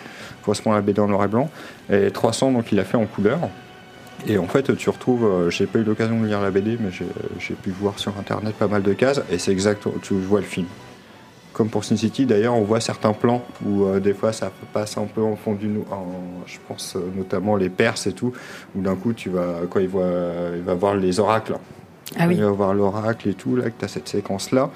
[0.43, 1.49] correspond à la BD en noir et blanc.
[1.89, 3.39] Et 300 donc il l'a fait en couleur.
[4.27, 6.91] Et en fait, tu retrouves, euh, j'ai pas eu l'occasion de lire la BD, mais
[6.91, 7.05] j'ai
[7.39, 10.45] j'ai pu voir sur internet pas mal de cases, et c'est exact, tu vois le
[10.45, 10.67] film.
[11.53, 14.97] Comme pour Sin City, d'ailleurs, on voit certains plans où euh, des fois ça passe
[14.97, 16.05] un peu en fond du en,
[16.45, 18.33] je pense euh, notamment les Perses et tout,
[18.75, 20.07] où d'un coup tu vas, quand il, voit,
[20.55, 21.55] il va voir les oracles,
[22.17, 22.35] Ah oui.
[22.35, 24.69] il va voir l'oracle et tout, là, que tu as cette séquence-là,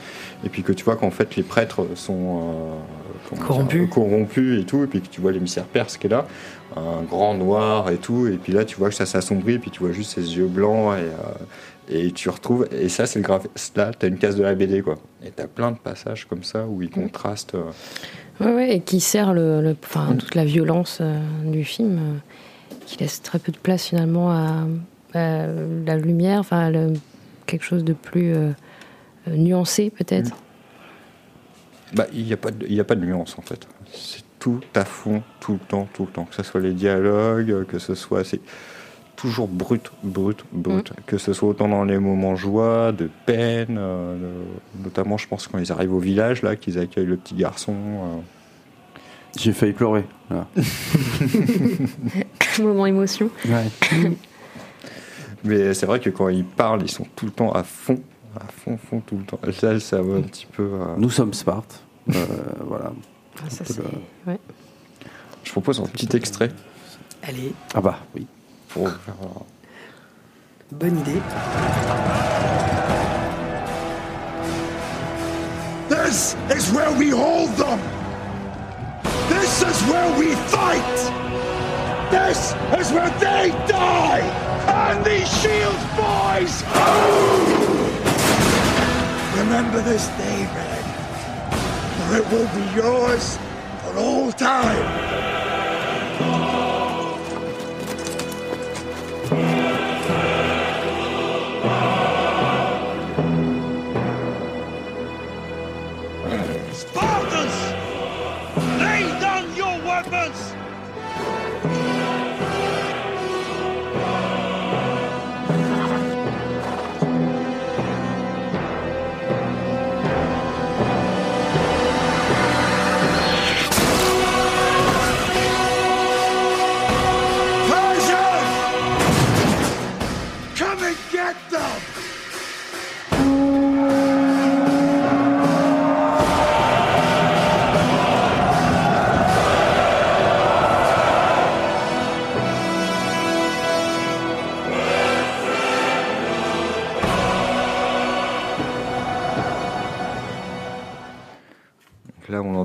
[0.43, 4.83] et puis que tu vois qu'en fait les prêtres sont euh, dire, corrompus et tout,
[4.83, 6.27] et puis que tu vois l'émissaire perse qui est là,
[6.75, 9.71] un grand noir et tout, et puis là tu vois que ça s'assombrit, et puis
[9.71, 13.23] tu vois juste ses yeux blancs, et, euh, et tu retrouves, et ça c'est le
[13.25, 15.77] graphisme, là tu as une case de la BD, quoi, et tu as plein de
[15.77, 17.55] passages comme ça où ils contrastent.
[17.55, 17.63] euh,
[18.39, 22.75] Ouais, ouais, et qui sert le, le- enfin, toute la violence euh, du film, euh,
[22.88, 24.65] qui laisse très peu de place finalement à,
[25.13, 25.45] à
[25.86, 26.71] la lumière, enfin
[27.45, 28.49] quelque chose de plus euh,
[29.27, 30.31] euh, nuancé peut-être.
[30.31, 30.36] Bah,
[32.13, 33.67] il n'y a, pas de- il y a pas de nuance en fait.
[33.93, 36.25] C'est tout à fond, tout le temps, tout le temps.
[36.25, 38.23] Que ce soit les dialogues, que ce soit.
[38.23, 38.41] C'est
[39.15, 40.91] toujours brut, brut, brut.
[41.06, 45.47] Que ce soit autant dans les moments joie, de peine, euh, le- notamment je pense
[45.47, 47.73] quand ils arrivent au village, là, qu'ils accueillent le petit garçon.
[47.73, 48.19] euh.
[49.39, 50.03] J'ai failli pleurer.
[50.29, 50.45] là.
[52.60, 53.29] Moment émotion.
[55.45, 57.99] Mais c'est vrai que quand ils parlent, ils sont tout le temps à fond,
[58.35, 59.39] à fond, fond, tout le temps.
[59.47, 60.63] Et ça, ça va un petit peu.
[60.63, 61.81] euh, Nous sommes Sparte.
[62.09, 62.13] Euh,
[62.67, 62.91] voilà.
[63.37, 64.39] Ah, ça, le- ouais.
[65.45, 66.51] Je propose un petit extrait
[67.21, 68.27] Allez, Ah bah oui.
[68.67, 69.15] pour faire.
[69.23, 69.39] euh,
[70.73, 71.21] bonne idée.
[75.89, 77.79] This is where we hold them.
[79.29, 81.11] This is where we fight.
[82.11, 84.21] This is where they die.
[84.67, 87.82] And these shields, boys.
[89.37, 90.85] Remember this day, Red,
[91.95, 93.37] for it will be yours
[93.81, 95.13] for all time.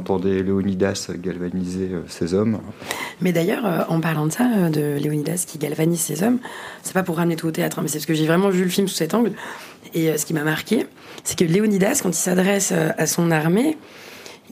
[0.08, 2.60] Entendait Léonidas galvaniser euh, ses hommes.
[3.20, 6.38] Mais d'ailleurs, euh, en parlant de ça, euh, de Léonidas qui galvanise ses hommes,
[6.82, 8.64] c'est pas pour ramener tout au théâtre, hein, mais c'est parce que j'ai vraiment vu
[8.64, 9.32] le film sous cet angle.
[9.92, 10.86] Et ce qui m'a marqué,
[11.24, 13.78] c'est que Léonidas, quand il s'adresse à son armée,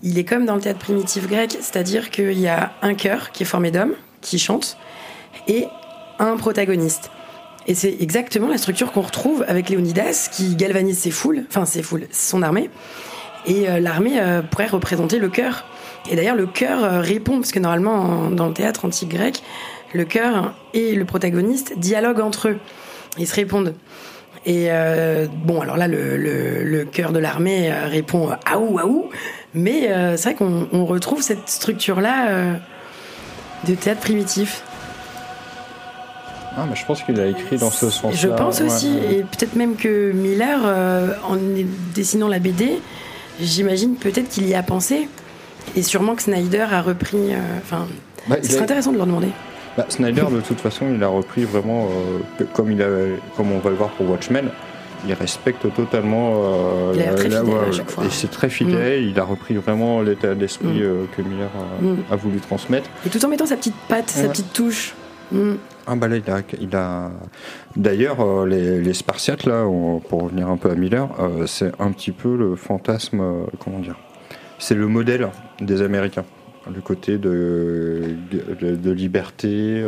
[0.03, 3.43] il est comme dans le théâtre primitif grec, c'est-à-dire qu'il y a un chœur qui
[3.43, 4.79] est formé d'hommes, qui chantent,
[5.47, 5.67] et
[6.19, 7.11] un protagoniste.
[7.67, 11.83] Et c'est exactement la structure qu'on retrouve avec Léonidas, qui galvanise ses foules, enfin ses
[11.83, 12.71] foules, son armée.
[13.47, 15.65] Et euh, l'armée euh, pourrait représenter le chœur.
[16.11, 19.43] Et d'ailleurs, le chœur euh, répond, parce que normalement, en- dans le théâtre antique grec,
[19.95, 22.59] le chœur et le protagoniste dialoguent entre eux.
[23.19, 23.75] Ils se répondent.
[24.45, 29.07] Et euh, bon, alors là, le, le, le chœur de l'armée répond aou, aou.
[29.55, 32.53] Mais euh, c'est vrai qu'on on retrouve cette structure-là euh,
[33.67, 34.63] de théâtre primitif.
[36.59, 38.11] Ah, mais je pense qu'il a écrit dans ce sens-là.
[38.19, 39.15] Je pense aussi, ouais.
[39.17, 40.59] et peut-être même que Miller,
[41.29, 41.37] en
[41.95, 42.81] dessinant la BD,
[43.41, 45.09] j'imagine peut-être qu'il y a pensé,
[45.77, 47.33] et sûrement que Snyder a repris.
[47.33, 47.87] euh, Enfin,
[48.29, 49.29] Bah, ce serait a- intéressant de leur demander.
[49.77, 51.89] Bah, Snyder, de toute façon, il a repris vraiment,
[52.41, 52.87] euh, comme, il a,
[53.37, 54.49] comme on va le voir pour Watchmen,
[55.07, 56.33] il respecte totalement.
[56.45, 58.05] euh, Il l'air très la- fidèle à chaque fois.
[58.05, 60.83] Et c'est très fidèle, il a repris vraiment l'état d'esprit Mm.
[60.83, 61.97] euh, que Miller a, Mm.
[62.11, 62.89] a voulu transmettre.
[63.05, 64.95] Et tout en mettant sa petite patte, sa petite touche.
[65.89, 67.11] Il a, il a...
[67.77, 69.65] D'ailleurs, euh, les, Spartiates, là,
[70.09, 73.79] pour revenir un peu à Miller, euh, c'est un petit peu le fantasme, euh, comment
[73.79, 73.97] dire,
[74.59, 75.29] c'est le modèle
[75.61, 76.25] des Américains.
[76.75, 78.17] Le côté de,
[78.91, 79.85] liberté,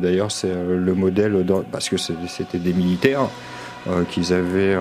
[0.00, 3.28] d'ailleurs c'est le modèle, parce que c'était des militaires,
[3.88, 4.80] euh, qu'ils avaient euh,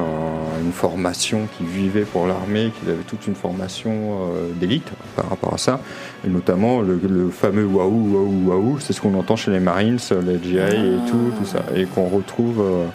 [0.63, 5.54] une formation, qui vivaient pour l'armée, qu'ils avaient toute une formation euh, d'élite par rapport
[5.54, 5.80] à ça.
[6.26, 10.00] Et notamment le, le fameux waouh, waouh, waouh, c'est ce qu'on entend chez les Marines,
[10.26, 12.60] les GI et tout, tout ça, et qu'on retrouve.
[12.62, 12.86] euh,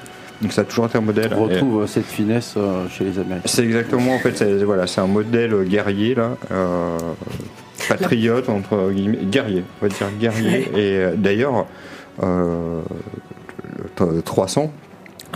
[0.43, 1.31] donc ça a toujours été un modèle.
[1.37, 2.55] On Et retrouve cette finesse
[2.91, 3.43] chez les Américains.
[3.45, 6.31] C'est exactement, en fait, c'est voilà, un modèle guerrier, là,
[7.89, 10.71] patriote, entre guillemets, guerrier, on va dire guerrier.
[10.77, 11.67] Et d'ailleurs,
[12.23, 12.81] euh,
[13.99, 14.73] le- 300,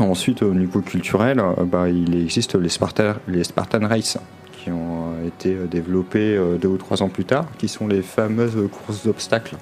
[0.00, 4.18] ensuite, au niveau culturel, euh, bah, il existe les Spartan, les Spartan Race
[4.52, 8.02] qui ont euh, été euh, développés deux ou trois ans plus tard, qui sont les
[8.02, 9.56] fameuses courses d'obstacles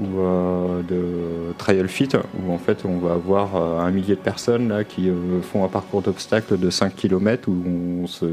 [0.00, 2.08] ou euh, de trial fit
[2.42, 5.68] où en fait on va avoir un millier de personnes là qui euh, font un
[5.68, 8.26] parcours d'obstacles de 5 km où on, se,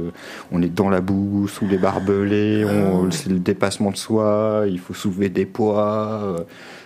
[0.51, 4.79] on est dans la boue, sous les barbelés, on, c'est le dépassement de soi, il
[4.79, 6.39] faut soulever des poids, euh,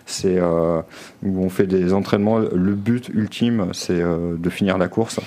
[0.05, 0.81] c'est euh,
[1.23, 2.39] où on fait des entraînements.
[2.39, 5.19] Le but ultime c'est euh, de finir la course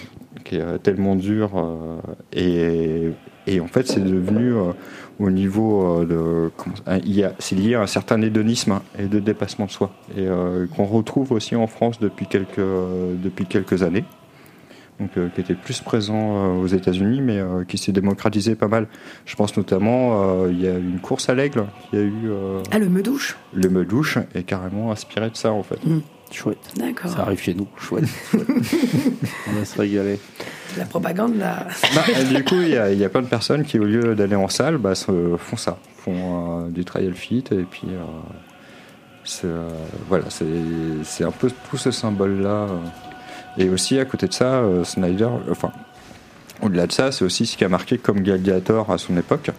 [0.45, 1.99] qui est euh, tellement dur euh,
[2.33, 3.11] et,
[3.47, 4.55] et en fait c'est devenu
[5.19, 6.51] au niveau de
[7.39, 10.27] c'est lié à un certain hédonisme et de dépassement de soi et
[10.77, 14.05] qu'on retrouve aussi en France depuis quelques depuis quelques années
[15.01, 18.69] donc euh, qui était plus présent euh, aux États-Unis mais euh, qui s'est démocratisé pas
[18.69, 18.87] mal
[19.27, 22.13] je pense notamment euh, il y a eu une course à l'aigle qui a eu
[22.27, 23.37] euh, Ah, le meudouche?
[23.55, 25.79] le meudouche est carrément inspiré de ça en fait
[26.31, 26.59] Chouette.
[26.77, 27.11] D'accord.
[27.11, 27.67] Ça arrive chez nous.
[27.79, 28.05] Chouette.
[28.31, 28.47] chouette.
[29.49, 30.19] On va se régaler.
[30.77, 31.67] La propagande, là.
[31.95, 34.15] Bah, du coup, il y, a- il y a plein de personnes qui, au lieu
[34.15, 38.03] d'aller en salle, bah, se- font ça, font euh, du trial fit, et puis euh,
[39.25, 39.69] c'est, euh,
[40.07, 40.45] voilà, c'est
[41.03, 42.67] c'est un peu tout ce symbole-là.
[43.57, 45.73] Et aussi, à côté de ça, euh, Snyder, enfin,
[46.63, 49.51] au-delà de ça, c'est aussi ce qui a marqué comme Gladiator à son époque.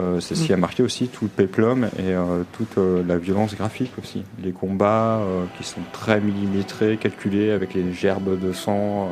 [0.00, 3.18] Euh, c'est ce qui a marqué aussi tout le péplum et euh, toute euh, la
[3.18, 4.22] violence graphique aussi.
[4.42, 5.20] Les combats
[5.56, 9.08] qui sont très millimétrés, calculés avec les gerbes de sang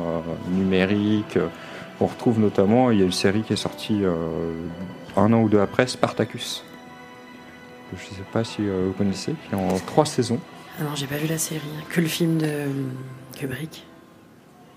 [0.51, 1.37] numériques.
[1.99, 4.01] on retrouve notamment, il y a une série qui est sortie
[5.15, 6.63] un an ou deux après, Spartacus.
[7.91, 10.39] Je ne sais pas si vous connaissez, qui est en trois saisons.
[10.79, 11.61] Ah non, j'ai pas vu la série.
[11.89, 12.65] Que le film de euh,
[13.37, 13.83] Kubrick.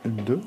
[0.07, 0.41] Deux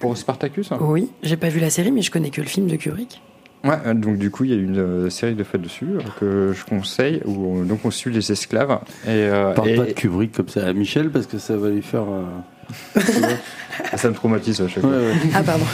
[0.00, 2.66] Pour Spartacus hein Oui, j'ai pas vu la série, mais je connais que le film
[2.66, 3.22] de Kubrick.
[3.64, 6.00] Ouais, euh, donc du coup, il y a une euh, série de faits dessus euh,
[6.18, 8.80] que je conseille, où on, donc on suit les esclaves.
[9.06, 11.70] Et, euh, Parle et- pas de Kubrick comme ça à Michel parce que ça va
[11.70, 12.04] lui faire.
[12.10, 13.00] euh,
[13.96, 14.90] ça me traumatise à chaque fois.
[14.90, 15.12] Ouais.
[15.34, 15.64] Ah, pardon.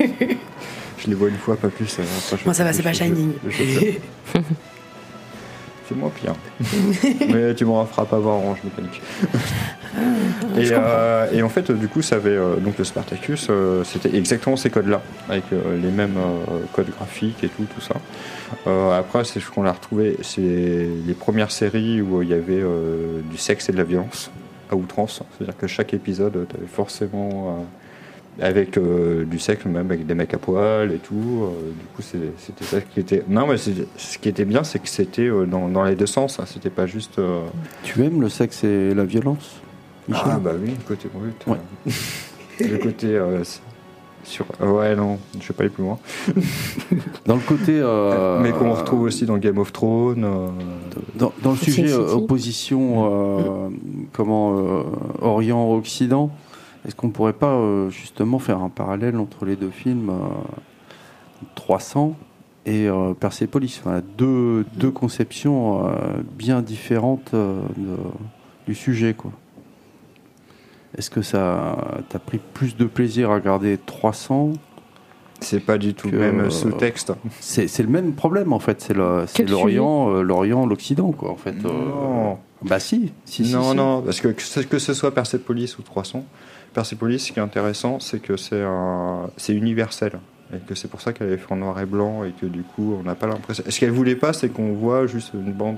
[0.98, 1.98] Je les vois une fois, pas plus.
[2.44, 3.32] Moi, ça va, c'est pas je- Shining.
[3.48, 4.40] je- je-
[5.88, 6.34] C'est moins pire.
[7.32, 9.00] Mais tu m'en feras pas voir Orange Mécanique.
[10.56, 14.16] et, euh, et en fait, du coup, ça avait euh, donc le Spartacus, euh, c'était
[14.16, 16.18] exactement ces codes-là, avec les mêmes
[16.72, 17.94] codes graphiques et tout, tout ça.
[18.96, 22.62] Après, c'est ce qu'on a retrouvé, c'est les premières séries où il y avait
[23.30, 24.30] du sexe et de la violence
[24.70, 25.22] à outrance.
[25.36, 27.66] C'est-à-dire que chaque épisode, tu avais forcément
[28.40, 31.14] avec euh, du sexe, même avec des mecs à poil et tout.
[31.44, 33.22] euh, du coup, c'était ça qui était.
[33.28, 36.38] Non, mais ce qui était bien, c'est que c'était euh, dans, dans les deux sens.
[36.40, 36.44] hein.
[36.46, 37.18] C'était pas juste.
[37.18, 37.42] euh,
[37.82, 39.56] Tu aimes le sexe et la violence
[40.08, 40.24] Michel?
[40.26, 41.34] Ah, bah oui, le côté brut.
[41.48, 41.90] euh,
[42.70, 43.42] le côté euh,
[44.22, 44.44] Sur...
[44.60, 45.98] Ouais, non, je vais pas aller plus loin.
[47.26, 47.78] Dans le côté.
[47.80, 50.24] euh, Mais qu'on retrouve aussi dans Game of Thrones.
[50.24, 50.48] euh,
[51.16, 53.68] Dans, dans le sujet opposition, euh,
[54.12, 54.82] comment euh,
[55.22, 56.30] Orient-Occident,
[56.86, 62.16] est-ce qu'on pourrait pas euh, justement faire un parallèle entre les deux films euh, 300
[62.64, 65.90] et euh, Persepolis Voilà, deux, deux conceptions euh,
[66.36, 67.96] bien différentes euh, de-
[68.66, 69.30] du sujet, quoi.
[70.96, 71.76] Est-ce que ça
[72.08, 74.54] t'as pris plus de plaisir à regarder 300
[75.40, 77.12] C'est pas du tout le même euh, sous-texte.
[77.40, 81.12] C'est c'est le même problème en fait, c'est le- c'est Quel l'Orient, euh, l'Orient, l'Occident
[81.12, 81.54] quoi en fait.
[81.64, 81.68] euh.
[81.68, 82.38] Non.
[82.62, 83.76] Bah si, si, si, non, si.
[83.76, 86.24] non, parce que que ce, que ce soit Persepolis ou 300,
[86.80, 90.12] Persepolis, ce qui est intéressant, c'est que c'est un- c'est universel.
[90.54, 92.62] Et que c'est pour ça qu'elle est fait en noir et blanc et que du
[92.62, 93.64] coup, on n'a pas l'impression.
[93.66, 95.76] Ce qu'elle voulait pas, c'est qu'on voit juste une bande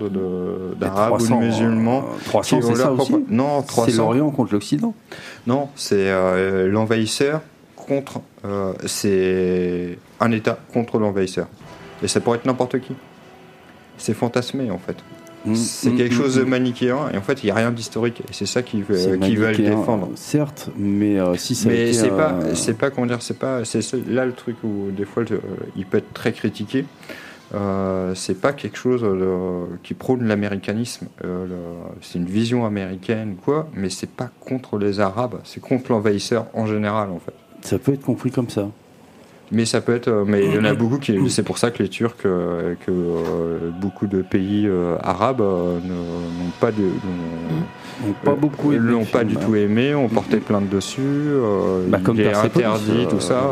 [0.79, 2.01] d'arabes ou de 300, musulmans.
[2.01, 3.13] euh, 300 qui ont c'est ça leur aussi.
[3.13, 3.97] propre- Non, C'est 300.
[4.03, 4.93] l'Orient contre l'Occident.
[5.47, 7.41] Non, c'est euh, l'envahisseur
[7.77, 8.21] contre.
[8.45, 11.47] euh, c'est un État contre l'envahisseur.
[12.03, 12.93] Et ça pourrait être n'importe qui.
[13.99, 14.97] C'est fantasmé en fait.
[15.45, 17.71] Mm, C'est mm, quelque mm, chose de manichéen et en fait il n'y a rien
[17.71, 18.21] d'historique.
[18.21, 20.11] Et c'est ça qu'ils veulent, manichéen, défendre.
[20.17, 23.65] Certes, mais euh, si ça Mais c'est pas, euh, c'est pas comment dire, c'est pas,
[23.65, 25.41] c'est là le truc où des fois le-
[25.77, 26.85] il peut être très critiqué.
[27.55, 31.07] Euh, c'est pas quelque chose euh, qui prône l'américanisme.
[31.25, 31.47] Euh,
[32.03, 36.67] c'est une vision américaine quoi, mais c'est pas contre les Arabes, c'est contre l'envahisseur en
[36.67, 37.33] général en fait.
[37.63, 38.69] ça peut être compris comme ça.
[39.51, 41.71] Mais ça peut être, euh, mais il y en a beaucoup qui, c'est pour ça
[41.71, 46.71] que les Turcs, euh, que euh, beaucoup de pays euh, arabes euh, ne- n'ont pas
[46.71, 49.41] de, n'ont- pas beaucoup aimé l'ont pas du hein.
[49.45, 53.43] tout aimé, ont porté plainte dessus, euh, Bah, comme il est interdit, euh, tout ça.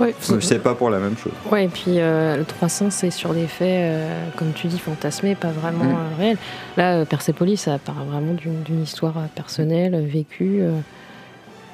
[0.00, 1.32] Ouais, C'est pas pour la même chose.
[1.52, 5.36] Ouais, et puis euh, le 300, c'est sur des faits, euh, comme tu dis, fantasmés,
[5.36, 5.96] pas vraiment Mm.
[5.96, 6.36] euh, réels.
[6.76, 10.72] Là, Persepolis, ça part vraiment d'une histoire personnelle, vécue, euh,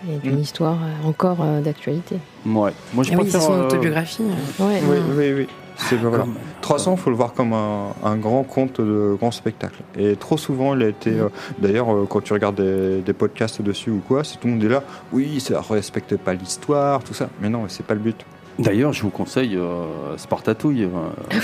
[0.09, 2.17] et d'une histoire euh, encore euh, d'actualité.
[2.47, 2.73] Ouais.
[2.95, 3.43] Moi je Ah oui, c'est préfère.
[3.43, 4.23] son euh, autobiographie.
[4.59, 5.47] Ouais, Oui, oui, oui.
[5.77, 6.19] C'est vrai.
[6.19, 9.81] comme- 300, faut le voir comme un, un grand conte de grand spectacle.
[9.99, 11.11] Et trop souvent, il a été.
[11.11, 14.55] euh, D'ailleurs, euh, quand tu regardes des, des podcasts dessus ou quoi, c'est tout le
[14.55, 14.83] monde est là.
[15.13, 17.31] Oui, ça respecte pas l'histoire, tout ça.
[17.41, 18.17] Mais non, c'est pas le but.
[18.59, 20.85] D'ailleurs, je vous conseille euh, Spartatouille.
[20.85, 20.89] euh,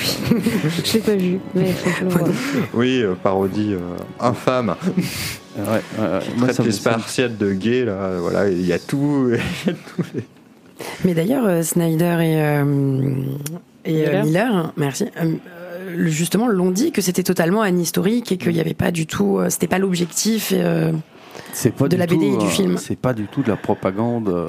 [0.85, 2.29] Je l'ai pas vu, mais faut que je le Faut- voie.
[2.75, 3.79] Oui, euh, parodie euh,
[4.21, 4.75] infâme.
[5.57, 5.65] ouais,
[5.99, 6.21] ouais, ouais.
[6.37, 8.19] Moi, les Spartiates de gays, là.
[8.21, 9.31] Voilà, il y a tout.
[11.05, 13.15] Mais d'ailleurs, euh, Snyder et, euh,
[13.85, 14.25] et euh, Miller.
[14.25, 15.35] Miller, merci, euh,
[16.09, 19.49] justement, l'ont dit que c'était totalement anhistorique et qu'il n'y avait pas du tout, euh,
[19.49, 20.53] c'était pas l'objectif.
[20.55, 20.93] euh,
[21.53, 22.77] C'est pas de la BD et du film.
[22.77, 24.49] C'est pas du tout de la propagande.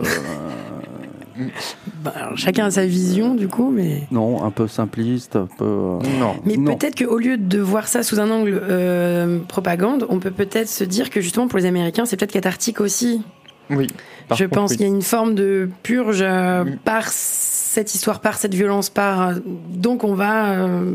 [2.04, 4.04] bah, alors, chacun a sa vision, du coup, mais.
[4.12, 5.66] non, un peu simpliste, un peu.
[5.66, 6.36] euh, Non.
[6.46, 10.70] Mais peut-être qu'au lieu de voir ça sous un angle euh, propagande, on peut peut-être
[10.70, 13.22] se dire que justement pour les Américains, c'est peut-être cathartique aussi.
[13.70, 13.88] Oui.
[14.32, 14.78] Je contre, pense oui.
[14.78, 16.78] qu'il y a une forme de purge euh, Mm.
[16.84, 19.34] par cette histoire, par cette violence, par
[19.70, 20.92] donc on va euh,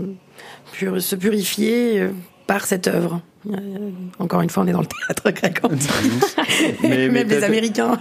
[0.72, 2.09] pur- se purifier
[2.46, 3.20] par cette œuvre.
[3.50, 5.61] Euh, encore une fois, on est dans le théâtre grec.
[6.83, 7.98] Mais- mais Même les t'as- Américains.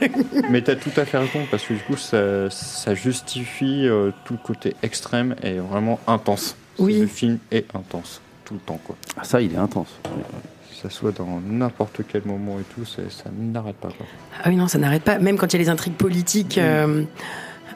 [0.49, 4.12] Mais tu as tout à fait raison, parce que du coup, ça, ça justifie euh,
[4.25, 6.56] tout le côté extrême et vraiment intense.
[6.80, 6.99] Oui.
[6.99, 8.95] Le film est intense, tout le temps, quoi.
[9.17, 9.89] Ah, ça, il est intense.
[10.06, 10.21] Ouais,
[10.69, 13.01] Que ça soit dans n'importe quel moment et tout, ça
[13.39, 14.06] n'arrête pas, quoi.
[14.43, 15.17] Ah oui, non, ça n'arrête pas.
[15.19, 17.04] Même quand il y a les intrigues politiques euh,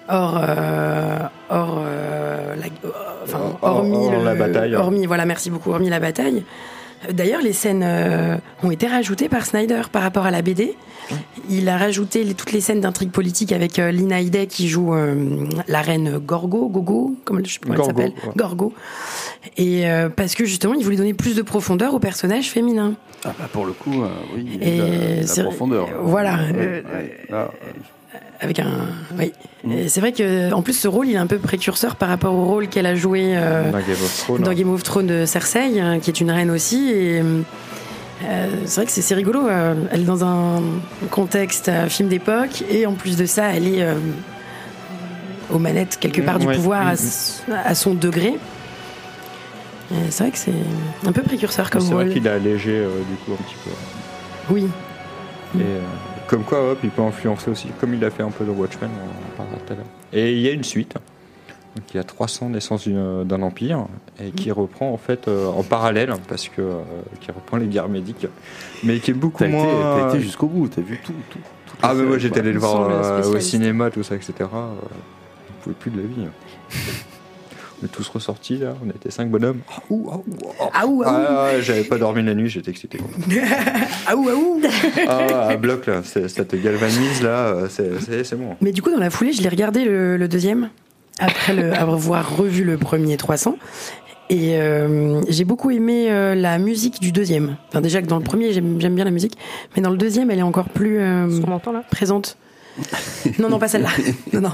[0.08, 2.92] hors, euh, hors, euh, la, euh,
[3.24, 4.76] enfin, hormis la bataille.
[4.76, 6.44] Hormis, voilà, merci beaucoup, hormis la bataille.
[7.12, 10.76] D'ailleurs, les scènes euh, ont été rajoutées par Snyder par rapport à la BD.
[11.52, 14.96] Il a rajouté les- toutes les scènes d'intrigue politique avec euh, Lina Headey qui joue
[14.96, 18.34] euh, la reine Gorgo, Gogo, comme je sais pas comment elle Gorgo, s'appelle, ouais.
[18.36, 18.74] Gorgo.
[19.58, 22.94] Et euh, parce que justement, il voulait donner plus de profondeur au personnage féminin.
[23.24, 25.28] Ah bah pour le coup, euh, oui, il y a Et de la, de la
[25.28, 25.88] c'est- profondeur.
[26.02, 27.18] voilà, Ouais, euh, ouais.
[27.30, 27.52] Là,
[28.46, 28.70] Avec un,
[29.18, 29.34] oui.
[29.88, 32.46] C'est vrai que en plus ce rôle, il est un peu précurseur par rapport au
[32.46, 34.42] rôle qu'elle a joué euh, Dans Game of Thrones.
[34.44, 36.92] dans Game of Thrones de Cersei, euh, qui est une reine aussi.
[36.92, 39.48] Et euh, c'est vrai que c'est rigolo.
[39.48, 40.62] euh, elle est dans un
[41.10, 43.84] contexte film d'époque, et en plus de ça, elle est
[45.52, 46.56] aux manettes quelque part du Ouais.
[46.56, 46.94] pouvoir à, Mm.
[46.94, 48.36] s- à son degré.
[50.10, 50.52] C'est vrai que c'est
[51.08, 52.14] un peu précurseur comme C'est vrai rôle.
[52.14, 53.72] qu'il a allégé, du coup, un petit peu.
[54.54, 54.68] Oui.
[55.60, 55.64] Et
[56.28, 58.90] comme quoi, hop, il peut influencer aussi, comme il a fait un peu dans Watchmen,
[58.90, 59.86] on en parlera tout à l'heure.
[60.14, 60.96] Et il y a une suite.
[61.76, 63.86] Donc, il y a 300 naissances d'un empire
[64.24, 66.82] et qui reprend en fait euh, en parallèle parce que euh,
[67.20, 68.28] qui reprend les guerres médiques,
[68.84, 69.66] mais qui est beaucoup moins.
[70.00, 71.14] t'as été jusqu'au bout, t'as vu tout.
[71.82, 74.34] Ah mais moi j'étais allé le voir euh, au cinéma, tout ça, etc.
[74.40, 76.28] Je pouvais plus de la vie.
[77.82, 79.60] On est tous ressortis là, on était cinq bonhommes.
[79.70, 80.70] Ah, ouh, ah, ouh, ah.
[80.74, 81.28] Ah ouh, ah.
[81.56, 83.00] Ah, j'avais pas dormi la nuit, j'étais excité.
[84.08, 84.62] Ah ouh, ah ouh.
[85.08, 88.56] Ah, à bloc là, ça te galvanise là, c'est- bon.
[88.62, 90.70] Mais du coup, dans la foulée, je l'ai regardé le, le deuxième,
[91.20, 93.58] après le, avoir revu le premier 300.
[94.30, 97.58] Et euh, j'ai beaucoup aimé euh, la musique du deuxième.
[97.70, 99.38] Enfin, déjà que dans le premier, j'aime bien la musique.
[99.76, 101.84] Mais dans le deuxième, elle est encore plus euh, Ce qu'on entend là?
[101.92, 102.38] présente.
[103.40, 103.90] Non, non, pas celle-là.
[104.34, 104.52] Non, non.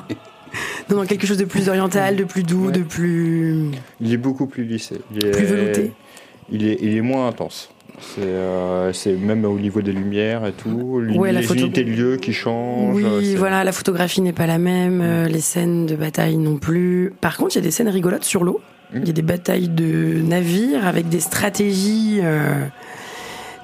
[0.90, 2.72] Non, non, quelque chose de plus oriental, de plus doux, Ouais.
[2.74, 3.72] de plus.
[4.02, 5.00] Il est beaucoup plus lissé.
[5.16, 5.92] Il est, Plus velouté.
[6.52, 7.70] Il est, il est moins intense.
[8.00, 12.18] C'est euh, même au niveau des lumières et tout, Ouais, la photo- l'unité de lieu
[12.18, 12.96] qui change.
[12.96, 17.14] Oui, voilà, la photographie n'est pas la même, euh, les scènes de bataille non plus.
[17.22, 18.60] Par contre, il y a des scènes rigolotes sur l'eau.
[18.94, 22.66] Il y a des batailles de navires avec des stratégies euh,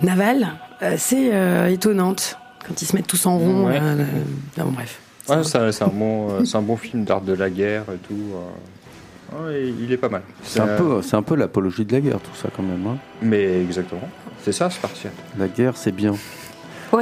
[0.02, 0.48] navales
[0.80, 2.38] assez euh, étonnantes.
[2.66, 3.66] Quand ils se mettent tous en rond.
[3.68, 3.80] Ouais.
[4.58, 5.00] bon, bref.
[5.30, 8.14] Ouais, c'est un, bon, euh, c'est un bon film d'art de la guerre et tout.
[8.34, 9.46] euh.
[9.46, 10.22] Ouais, il est pas mal.
[10.42, 12.86] C'est un peu, c'est un peu l'apologie de la guerre, tout ça quand même.
[12.88, 12.98] hein.
[13.22, 14.08] Mais exactement.
[14.42, 15.14] C'est ça, Spartiate.
[15.38, 16.14] La guerre, c'est bien.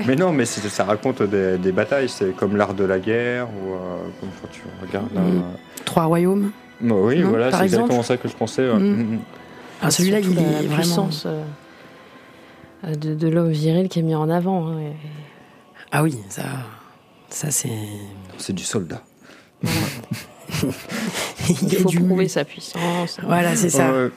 [0.07, 2.09] Mais non, mais ça raconte des, des batailles.
[2.09, 3.77] C'est comme l'art de la guerre ou euh,
[4.19, 5.13] comme quand tu regardes.
[5.13, 5.43] Mhm.
[5.85, 6.51] Trois royaumes.
[6.83, 8.63] euh, bah oui, Non, voilà, c'est exactement ça que je pensais.
[8.73, 8.79] Mhm.
[8.97, 9.19] Mhm.
[9.83, 10.75] Ah, celui-là, il est la vraiment.
[10.77, 11.43] puissance euh,
[12.85, 14.67] euh, de, de l'homme viril qui est mis en avant.
[14.69, 14.93] hein, et-
[15.91, 16.41] Ah oui, ça,
[17.29, 17.69] ça c'est.
[18.37, 19.01] C'est du soldat.
[19.63, 19.69] il
[21.73, 21.99] y a faut du.
[21.99, 23.17] prouver sa puissance.
[23.23, 23.91] Voilà, c'est ça.
[23.91, 24.09] Ouais.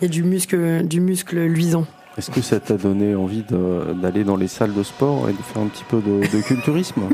[0.00, 1.86] Il y a du muscle, du muscle luisant.
[2.16, 5.62] Est-ce que ça t'a donné envie d'aller dans les salles de sport et de faire
[5.62, 7.02] un petit peu de, de culturisme?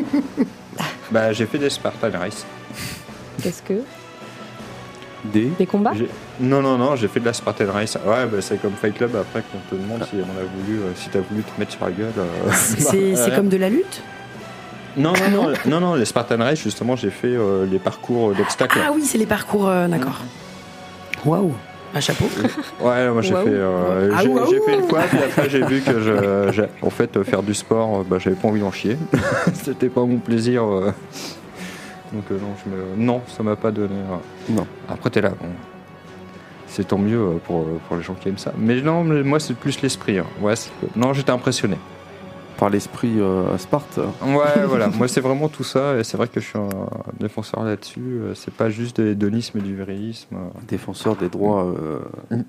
[1.12, 2.44] Bah, j'ai fait des Spartan Race.
[3.40, 3.82] Qu'est-ce que?
[5.26, 5.92] Des Des combats?
[6.40, 7.96] Non, non, non, j'ai fait de la Spartan Race.
[8.04, 10.92] Ouais, bah, c'est comme Fight Club après qu'on te demande si on a voulu, euh,
[10.96, 12.12] si t'as voulu te mettre sur la gueule.
[12.18, 14.02] euh, C'est bah, comme de la lutte?
[14.96, 18.78] Non, non, non, non, non, les Spartan Race, justement, j'ai fait euh, les parcours d'obstacles.
[18.84, 20.20] Ah oui, c'est les parcours, euh, d'accord.
[21.24, 21.52] Waouh,
[21.94, 22.26] un chapeau.
[22.80, 23.44] Ouais, moi j'ai Waouh.
[23.44, 24.50] fait, euh, Ah, j'ai, waouh.
[24.50, 27.42] j'ai fait une fois, puis après j'ai vu que je, j'ai- en fait, euh, faire
[27.42, 28.96] du sport, euh, bah, j'avais pas envie d'en chier.
[29.54, 30.62] C'était pas mon plaisir.
[30.64, 30.92] euh.
[32.12, 33.06] Donc euh, non, je me...
[33.06, 33.94] non, ça m'a pas donné.
[33.94, 34.16] euh.
[34.50, 34.66] Non.
[34.88, 35.48] Après t'es là, bon.
[36.68, 38.52] C'est tant mieux euh, pour, euh, pour les gens qui aiment ça.
[38.58, 40.18] Mais non, mais moi c'est plus l'esprit.
[40.18, 40.26] hein.
[40.40, 41.76] Ouais, c'est- non, j'étais impressionné.
[42.64, 43.98] Par l'esprit euh, Sparte.
[44.22, 44.88] Ouais, voilà.
[44.88, 46.70] Moi c'est vraiment tout ça, et c'est vrai que je suis un
[47.20, 48.00] défenseur là-dessus.
[48.00, 50.34] Euh, C'est pas juste de l'hédonisme et du virilisme.
[50.66, 51.66] défenseur des droits.
[51.66, 51.98] euh,
[52.30, 52.42] Mm.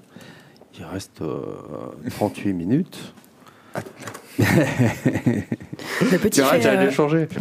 [0.79, 1.41] il reste euh,
[2.11, 3.13] 38 minutes.
[4.39, 6.89] Le petit, fait, euh,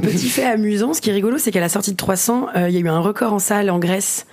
[0.01, 2.79] petit amusant, ce qui est rigolo, c'est qu'à la sortie de 300, euh, il y
[2.79, 4.27] a eu un record en salle en Grèce.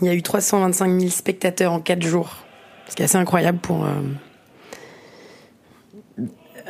[0.00, 2.36] Il y a eu 325 000 spectateurs en 4 jours.
[2.88, 3.84] Ce qui est assez incroyable pour.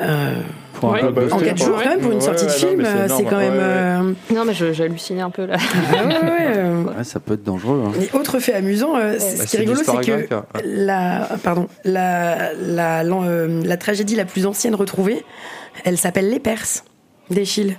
[0.00, 0.40] euh,
[0.88, 1.66] en 4 quoi.
[1.66, 3.52] jours, quand même, pour une sortie de film, c'est euh, c'est quand même.
[3.54, 5.56] Euh, Non, mais j'hallucinais un peu là.
[5.94, 7.82] ah ouais, ça peut être dangereux.
[7.86, 7.92] hein.
[8.00, 10.44] Et autre fait amusant, euh, c'est- Bah, ce qui est rigolo, c'est que hein.
[10.64, 15.24] la, pardon, la, la, l'en- la tragédie la plus ancienne retrouvée,
[15.84, 16.84] elle s'appelle les Perses
[17.30, 17.78] d'Échille.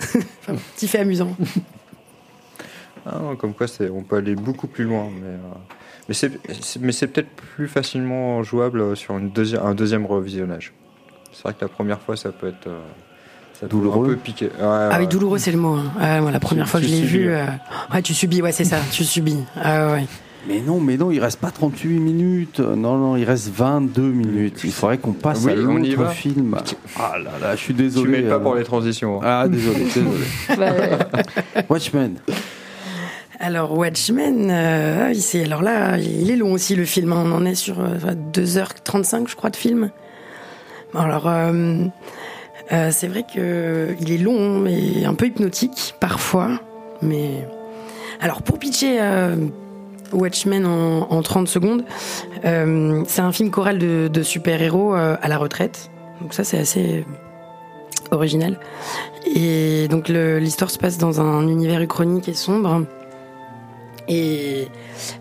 [0.00, 1.36] enfin, petit fait amusant.
[3.06, 5.08] Ah, non, comme quoi, on peut aller beaucoup plus loin.
[5.12, 5.38] Mais, euh,
[6.08, 10.72] mais, c'est, c'est- mais c'est peut-être plus facilement jouable sur une deuxi- un deuxième revisionnage.
[11.32, 12.66] C'est vrai que la première fois, ça peut être.
[12.66, 12.80] euh,
[13.54, 14.06] ça peut Douloureux.
[14.06, 14.46] Un peu piqué.
[14.46, 15.74] Ouais, Ah oui, douloureux, c'est le mot.
[15.74, 15.92] hein.
[16.00, 17.34] Ah, moi, la première Tu- fois que tu je l'ai vu, ouais.
[17.40, 19.38] euh, ouais, tu subis, ouais, c'est ça, tu subis.
[19.56, 20.06] Ah ouais.
[20.48, 22.58] Mais non, mais non, il reste pas 38 minutes.
[22.58, 24.60] Non, non, il reste 22 minutes.
[24.64, 26.56] Il faudrait qu'on passe Oui, à l'autre film.
[26.98, 28.10] Ah là là, je suis Tu désolé.
[28.22, 28.38] m'aides pas euh.
[28.40, 29.22] pour les transitions.
[29.22, 29.24] hein.
[29.42, 30.24] Ah, désolé, désolé.
[30.58, 32.16] Bah, Watchmen.
[33.38, 37.12] Alors Watchmen, euh, ah alors là, il est long aussi le film.
[37.12, 37.22] hein.
[37.26, 37.96] On en est sur euh,
[38.32, 39.90] 2h35, je crois, de film.
[40.94, 41.84] Alors euh,
[42.72, 46.60] euh, c'est vrai que il est long, mais un peu hypnotique parfois.
[47.00, 47.46] Mais
[48.20, 49.36] alors pour pitcher euh,
[50.12, 51.84] Watchmen en, en 30 secondes,
[52.42, 55.90] c'est un film choral de, super-héros à la retraite.
[56.20, 57.04] Donc ça c'est assez
[58.10, 58.58] original.
[59.34, 62.84] Et donc l'histoire se passe dans un univers uchronique et sombre.
[64.08, 64.68] Et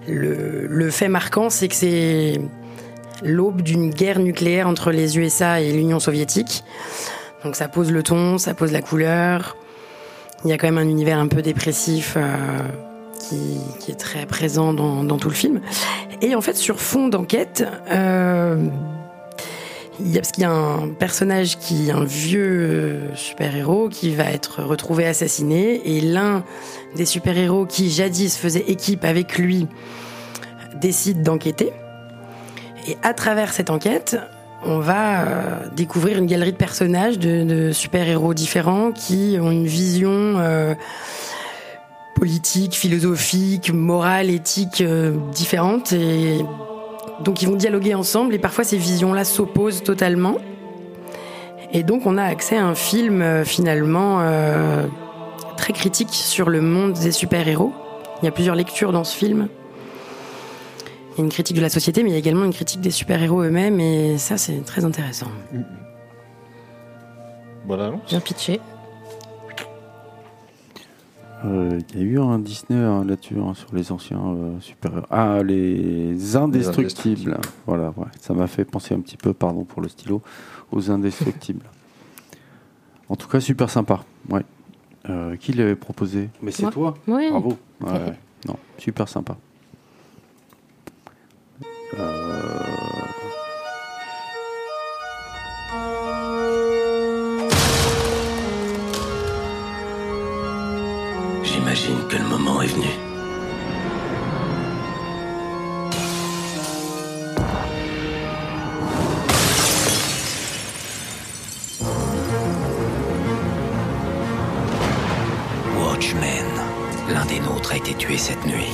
[0.08, 2.42] le fait marquant, c'est que c'est
[3.24, 6.64] l'aube d'une guerre nucléaire entre les USA et l'Union soviétique.
[7.44, 9.58] Donc ça pose le ton, ça pose la couleur.
[10.44, 12.38] Il y a quand même un univers un peu dépressif euh,
[13.80, 15.62] qui, est très présent dans, tout le film.
[16.22, 18.58] Et en fait, sur fond d'enquête, euh,
[20.00, 24.16] il y a, parce qu'il y a un personnage qui un vieux euh, super-héros qui
[24.16, 26.44] va être retrouvé assassiné et l'un
[26.96, 29.68] des super-héros qui jadis faisait équipe avec lui
[30.80, 31.72] décide d'enquêter.
[32.88, 34.18] Et à travers cette enquête,
[34.64, 40.12] on va euh, découvrir une galerie de personnages, de, super-héros différents qui ont une vision
[40.12, 40.76] euh,
[42.16, 45.94] politiques, philosophiques, morales, éthiques euh, différentes.
[45.94, 46.40] Et
[47.24, 50.38] donc ils vont dialoguer ensemble et parfois ces visions-là s'opposent totalement.
[51.74, 54.20] Et donc on a accès à un film finalement
[55.56, 57.72] très critique sur le monde des super-héros.
[58.22, 59.48] Il y a plusieurs lectures dans ce film.
[61.14, 62.80] Il y a une critique de la société, mais il y a également une critique
[62.82, 65.28] des super-héros eux-mêmes, et ça c'est très intéressant.
[67.66, 67.92] Voilà.
[68.08, 68.60] Bien pitché.
[71.44, 74.92] Euh, Il y a eu un Disney hein, là-dessus, hein, sur les anciens euh, super
[75.10, 77.38] Ah, les indestructibles.
[77.66, 78.06] Voilà, ouais.
[78.20, 80.22] ça m'a fait penser un petit peu, pardon pour le stylo,
[80.72, 81.66] aux indestructibles.
[83.10, 84.04] en tout cas, super sympa.
[84.30, 84.44] Ouais.
[85.10, 86.30] Euh, qui l'avait proposé?
[86.44, 87.30] Mais c'est toi Oui.
[87.32, 87.58] Bravo.
[87.82, 88.20] Ouais, ouais.
[88.48, 89.36] Non, super sympa.
[92.00, 92.60] Euh,
[101.44, 102.88] J'imagine que le moment est venu.
[115.78, 116.46] Watchmen,
[117.10, 118.70] l'un des nôtres a été tué cette nuit.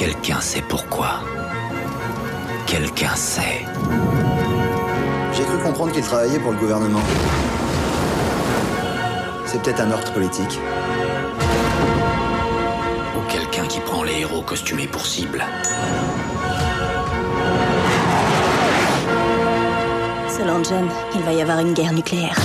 [0.00, 1.20] Quelqu'un sait pourquoi.
[2.66, 3.66] Quelqu'un sait.
[5.34, 7.02] J'ai cru comprendre qu'il travaillait pour le gouvernement.
[9.44, 10.58] C'est peut-être un meurtre politique.
[13.14, 15.44] Ou quelqu'un qui prend les héros costumés pour cible.
[20.30, 22.38] Selon John, il va y avoir une guerre nucléaire.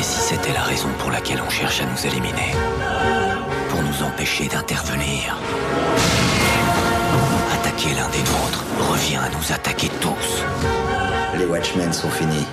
[0.00, 2.54] Et si c'était la raison pour laquelle on cherche à nous éliminer?
[3.84, 5.36] Nous empêcher d'intervenir
[7.52, 10.42] Attaquer l'un des nôtres revient à nous attaquer tous.
[11.38, 12.46] Les Watchmen sont finis.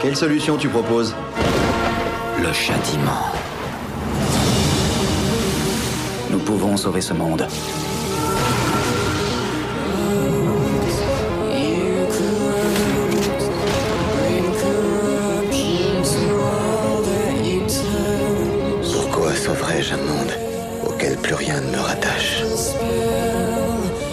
[0.00, 1.14] Quelle solution tu proposes?
[2.42, 3.26] Le châtiment.
[6.30, 7.46] Nous pouvons sauver ce monde.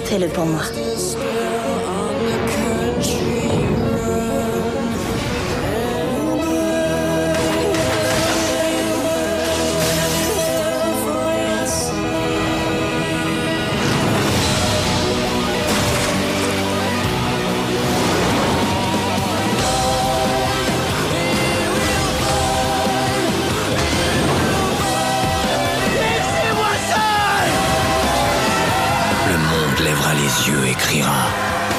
[0.10, 0.64] Fais-le pour moi.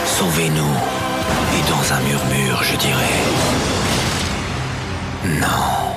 [0.07, 0.75] Sauvez-nous
[1.57, 3.15] Et dans un murmure, je dirai
[5.41, 5.97] Non.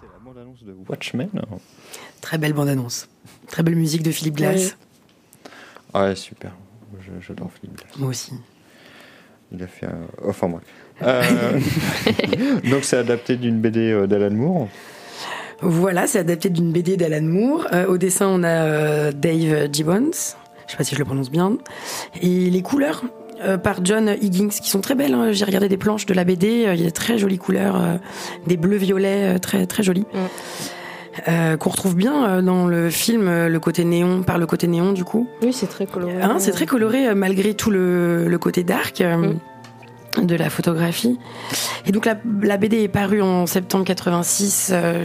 [0.00, 1.30] C'était la bande-annonce de Watchmen.
[2.20, 3.08] Très belle bande-annonce.
[3.48, 4.76] Très belle musique de Philippe Glass.
[5.94, 6.52] Ouais, super.
[7.00, 7.96] Je- J'adore Philippe Glass.
[7.98, 8.32] Moi aussi.
[9.52, 10.28] Il a fait un...
[10.28, 10.62] Enfin, bref.
[11.02, 11.22] Euh,
[12.70, 14.68] Donc, c'est adapté d'une BD euh, d'Alan Moore.
[15.60, 17.66] Voilà, c'est adapté d'une BD d'Alan Moore.
[17.72, 20.10] Euh, au dessin, on a euh, Dave Gibbons.
[20.66, 21.56] Je sais pas si je le prononce bien.
[22.20, 23.04] Et les couleurs
[23.44, 25.14] euh, par John Higgins, qui sont très belles.
[25.14, 25.32] hein.
[25.32, 26.64] J'ai regardé des planches de la BD.
[26.66, 27.96] euh, Il y a de très jolies couleurs, euh,
[28.46, 30.06] des bleus violets, euh, très très jolies.
[31.28, 34.66] Euh, qu'on retrouve bien euh, dans le film, euh, le côté néon, par le côté
[34.66, 35.28] néon du coup.
[35.42, 36.20] Oui, c'est très coloré.
[36.20, 39.32] Hein, c'est très coloré euh, malgré tout le, le côté dark euh,
[40.20, 41.18] de la photographie.
[41.86, 45.04] Et donc la, la BD est parue en septembre 86, euh,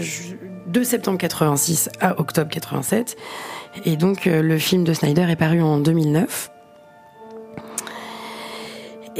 [0.67, 3.15] de septembre 86 à octobre 87.
[3.85, 6.51] Et donc euh, le film de Snyder est paru en 2009.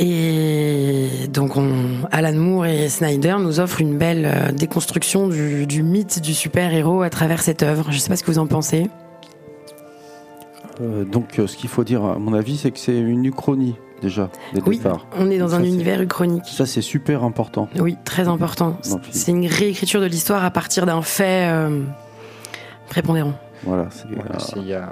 [0.02, 1.68] Et donc on,
[2.12, 7.02] Alan Moore et Snyder nous offrent une belle euh, déconstruction du, du mythe du super-héros
[7.02, 7.88] à travers cette œuvre.
[7.92, 8.90] Je sais pas ce que vous en pensez.
[10.80, 13.76] euh, donc, euh, ce qu'il faut dire, à mon avis, c'est que c'est une uchronie,
[14.02, 15.06] déjà, dès le Oui, départ.
[15.18, 16.46] on est dans Ça, un c'est- univers uchronique.
[16.46, 17.68] Ça, c'est super important.
[17.78, 18.78] Oui, très important.
[19.12, 21.82] C'est une réécriture de l'histoire à partir d'un fait euh,
[22.88, 23.34] prépondérant.
[23.64, 24.86] Voilà, c'est euh,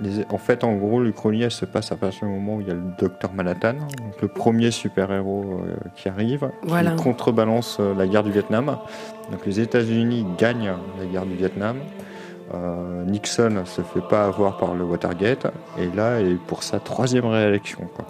[0.00, 2.68] les- En fait, en gros, l'Uchronie, elle se passe à partir du moment où il
[2.68, 6.92] y a le docteur Manhattan, donc le premier super-héros euh, qui arrive, Voilà.
[6.92, 8.76] qui contrebalance euh, la guerre du Vietnam.
[9.30, 11.76] Donc les États-Unis gagnent la guerre du Vietnam.
[12.54, 15.46] Euh, Nixon se fait pas avoir par le Watergate,
[15.78, 17.88] et là, il est pour sa troisième réélection.
[17.96, 18.04] Quoi.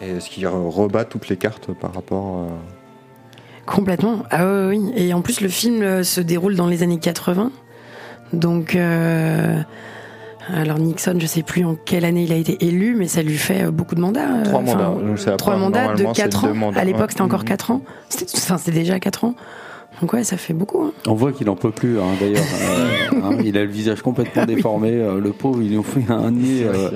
[0.00, 2.38] Et ce qui re- rebat toutes les cartes par rapport.
[2.40, 2.48] euh,
[3.66, 4.24] Complètement.
[4.30, 4.92] Ah oui, oui.
[4.96, 7.52] Et en plus, le film se déroule dans les années 80.
[8.32, 9.60] Donc, euh,
[10.52, 13.36] Alors Nixon, je sais plus en quelle année il a été élu, mais ça lui
[13.36, 14.42] fait beaucoup de mandats.
[14.44, 15.16] Trois enfin, mandats.
[15.16, 16.54] C'est Trois mandats de c'est 4 ans.
[16.54, 16.80] mandats.
[16.80, 17.06] À l'époque, Ouais.
[17.10, 17.44] c'était encore.
[17.44, 17.80] 4 ans.
[18.36, 19.34] Enfin, c'était déjà 4 ans.
[20.00, 20.82] Donc ouais, ça fait beaucoup.
[20.82, 20.92] hein.
[21.06, 22.42] On voit qu'il en peut plus, hein, d'ailleurs.
[23.12, 24.90] Euh, hein, il a le visage complètement déformé.
[24.92, 26.90] euh, le pauvre, ils lui fait un nez euh,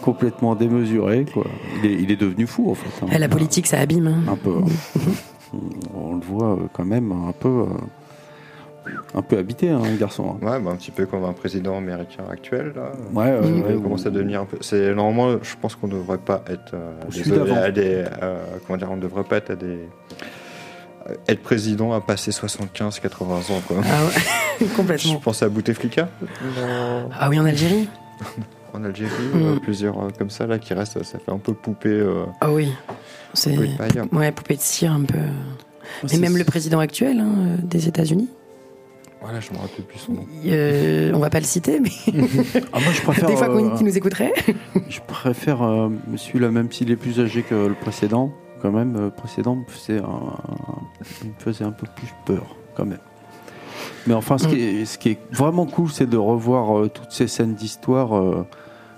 [0.00, 1.26] complètement démesuré.
[1.34, 1.44] Quoi.
[1.82, 2.88] Il, est, il est devenu fou, en fait.
[3.04, 3.08] hein.
[3.12, 4.06] Eh, La politique, ça abîme.
[4.06, 4.32] hein.
[4.32, 4.54] Un peu.
[4.56, 5.58] hein.
[5.94, 7.66] On le voit quand même un peu, euh,
[9.14, 10.36] un peu habité, hein, le garçon.
[10.42, 10.46] hein.
[10.46, 12.72] Ouais, bah, un petit peu comme un président américain actuel.
[12.76, 12.92] Là.
[13.12, 14.58] Ouais, ouais, Il ouais, commence ou- à devenir un peu.
[14.60, 16.74] C'est normalement, je pense qu'on ne devrait pas être.
[16.74, 17.62] euh, désolé, d'avant.
[17.62, 19.66] à des, euh, comment dire, on ne devrait pas être à des.
[21.08, 23.78] euh, Être président à passer 75-80 ans, quoi.
[23.84, 24.12] Ah ouais,
[24.60, 25.16] Je complètement.
[25.16, 26.08] pense à Bouteflika?
[27.18, 27.88] Ah oui, en Algérie
[28.74, 29.42] en Algérie, Mm.
[29.42, 31.88] euh, plusieurs euh, comme ça là qui restent, ça fait un peu poupée.
[31.88, 32.72] euh, Ah oui.
[33.32, 34.02] C'est poupée de paille.
[34.12, 35.18] ouais, poupée de cire un peu.
[36.04, 38.28] Et c'est- même le président actuel hein, euh, des États-Unis.
[39.20, 40.26] Voilà, je me rappelle plus son nom.
[40.46, 41.90] Euh, on va pas le citer, mais
[42.72, 44.32] Ah, moi, je préfère, des fois euh, qu'on qui nous écouterait.
[44.88, 48.32] je préfère euh, celui-là, même s'il est plus âgé que le précédent.
[48.62, 50.36] Quand même, le précédent me faisait un,
[51.22, 52.98] il me faisait un peu plus peur, quand même.
[54.06, 57.12] Mais enfin, ce, qui, est, ce qui est vraiment cool, c'est de revoir euh, toutes
[57.12, 58.46] ces scènes d'histoire euh,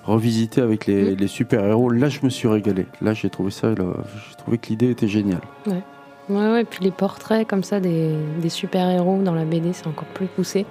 [0.04, 1.90] revisitées avec les, les super-héros.
[1.90, 2.86] Là, je me suis régalé.
[3.02, 5.42] Là, j'ai trouvé ça, j'ai trouvé que l'idée était géniale.
[5.66, 5.82] Ouais,
[6.30, 10.26] ouais, puis les portraits comme ça des, des super-héros dans la BD, c'est encore plus
[10.26, 10.66] poussé.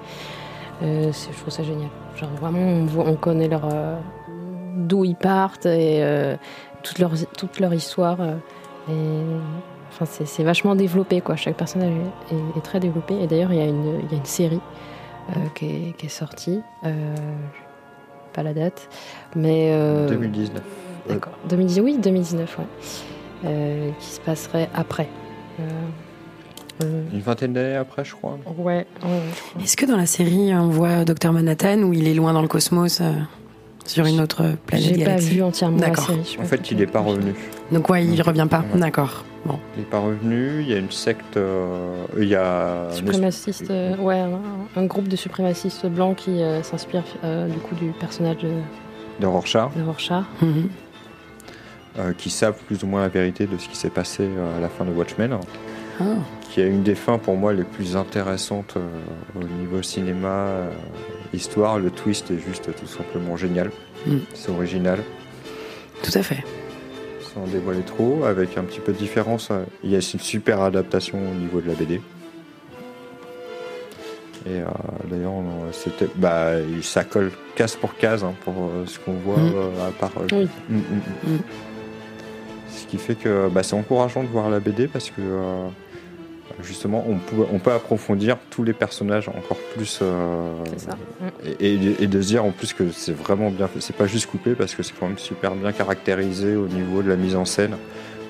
[0.82, 1.90] Euh, je trouve ça génial.
[2.16, 3.98] Genre vraiment, on, voit- on connaît leur, euh,
[4.78, 6.36] d'où ils partent et euh,
[6.84, 8.18] toute, leur, toute leur histoire.
[8.90, 8.94] et,
[9.92, 11.36] enfin, c'est, vachement développé, quoi.
[11.36, 11.92] Chaque personnage
[12.32, 13.16] est, est- est très développé.
[13.22, 14.62] Et d'ailleurs, il y, a une- il y a une série
[15.56, 16.62] qui, est, qui est sortie.
[18.34, 18.88] Pas la date,
[19.36, 19.70] mais...
[19.74, 20.62] euh, 2019.
[21.10, 21.34] D'accord.
[21.50, 23.94] 2010, oui, 2019, ouais.
[24.00, 25.08] Qui se passerait après.
[25.60, 28.38] Euh, euh, Une vingtaine d'années après, je crois.
[28.58, 28.86] ouais,
[29.58, 29.64] je.
[29.64, 32.48] Est-ce que dans la série, on voit Docteur Manhattan où il est loin dans le
[32.48, 33.12] cosmos, euh,
[33.86, 36.38] sur une autre planète J'ai pas vu entièrement la série.
[36.40, 37.34] En fait, il n'est pas revenu.
[37.72, 38.64] Donc ouais, il revient pas.
[38.74, 38.80] Ouais.
[38.80, 39.26] D'accord.
[39.46, 39.58] Bon.
[39.76, 40.62] Il n'est pas revenu.
[40.62, 41.36] Il y a une secte.
[41.38, 42.88] euh, il y a.
[42.92, 44.40] Suprémaciste, euh, ouais, un,
[44.82, 48.52] un groupe de suprémacistes blancs qui euh, s'inspire euh, du coup du personnage de,
[49.20, 50.24] de Rorschach de Rorschach.
[50.42, 50.70] Mhm.
[52.18, 54.70] Qui savent plus ou moins la vérité de ce qui s'est passé euh, à la
[54.70, 55.38] fin de Watchmen.
[56.00, 56.04] Ah.
[56.50, 60.70] Qui a une des fins pour moi les plus intéressantes euh, au niveau cinéma, euh,
[61.34, 61.78] histoire.
[61.80, 63.70] Le twist est juste tout simplement génial.
[64.08, 64.18] Mm.
[64.34, 65.00] C'est original.
[66.04, 66.44] Tout à fait.
[67.34, 69.50] sans dévoiler trop, avec un petit peu de différence.
[69.52, 72.02] euh, Il y a une super adaptation au niveau de la BD.
[74.46, 74.66] Et euh,
[75.12, 75.34] d'ailleurs,
[75.74, 79.54] c'était, bah, ça colle case pour case hein, pour euh, ce qu'on voit, Mm.
[79.56, 80.12] euh, à part.
[80.22, 80.48] euh, Oui.
[80.70, 81.38] Mm.
[82.72, 85.68] Ce qui fait que bah, c'est encourageant de voir la BD parce que euh,
[86.64, 90.00] justement, on peut, on peut approfondir tous les personnages encore plus.
[90.02, 90.98] euh, C'est ça.
[91.60, 93.80] et, et- et de se dire en plus que c'est vraiment bien fait.
[93.82, 97.10] C'est pas juste coupé parce que c'est quand même super bien caractérisé au niveau de
[97.10, 97.76] la mise en scène,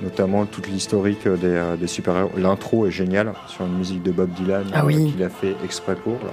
[0.02, 2.32] notamment toute l'historique des, euh, des super-héros.
[2.38, 5.12] L'intro est géniale sur une musique de Bob Dylan Ah oui.
[5.12, 6.14] qu'il a fait exprès pour.
[6.14, 6.32] là.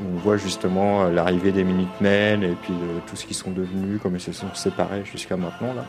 [0.00, 4.14] On voit justement l'arrivée des Minutemen et puis de tout ce qu'ils sont devenus, comme
[4.14, 5.74] ils se sont séparés jusqu'à maintenant.
[5.74, 5.84] Là.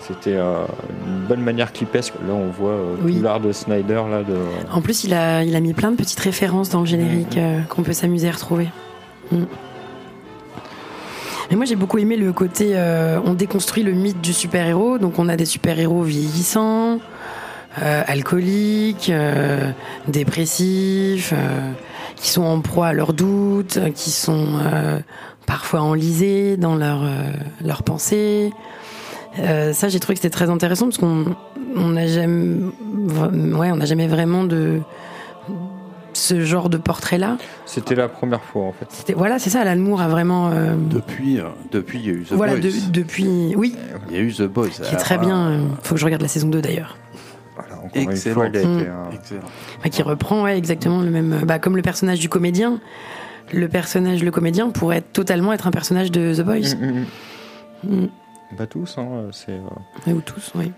[0.00, 0.64] C'était euh,
[1.06, 2.14] une bonne manière clipesque.
[2.26, 3.16] Là, on voit euh, Oui.
[3.16, 4.36] tout l'art de Snyder là, de,
[4.72, 7.60] En plus, il a, il a mis plein de petites références dans le générique euh,
[7.68, 8.68] qu'on peut s'amuser à retrouver.
[9.32, 9.44] Mm.
[11.50, 12.76] Mais moi, j'ai beaucoup aimé le côté.
[13.24, 14.98] on déconstruit le mythe du super-héros.
[14.98, 16.98] Donc, on a des super-héros vieillissants,
[17.80, 19.10] alcooliques,
[20.08, 21.32] dépressifs,
[22.16, 24.60] qui sont en proie à leurs doutes, qui sont
[25.46, 27.04] parfois enlisés dans leurs
[27.64, 28.52] leurs pensées.
[29.38, 31.24] Euh, ça, j'ai trouvé que c'était très intéressant parce qu'on
[31.76, 32.56] on n'a jamais,
[33.54, 34.80] ouais, on n'a jamais vraiment de
[36.12, 37.36] ce genre de portrait-là.
[37.64, 38.86] C'était la première fois en fait.
[38.88, 39.60] C'était voilà, c'est ça.
[39.60, 42.62] Alan Moore a vraiment euh, Depuis, euh, depuis, il y a eu The voilà Boys.
[42.62, 43.76] de- depuis oui,
[44.10, 44.68] Il y a eu The Boys.
[44.70, 45.50] qui est très bien.
[45.50, 46.96] euh, faut que je regarde la saison 2 d'ailleurs.
[47.54, 48.10] Voilà, Excellent.
[48.12, 49.12] une fois, il a été Mm.
[49.12, 49.40] Excellent.
[49.78, 52.80] Enfin, qui reprend ouais, exactement le même, bah, comme le personnage du comédien.
[53.52, 56.74] Le personnage, le comédien pourrait totalement être un personnage de The Boys.
[56.80, 57.04] Mm, mm,
[57.84, 58.02] mm.
[58.04, 58.08] Mm.
[58.56, 59.52] Pas tous, hein, c'est.
[59.52, 59.60] euh,
[60.06, 60.72] Ouais, Ou tous, oui.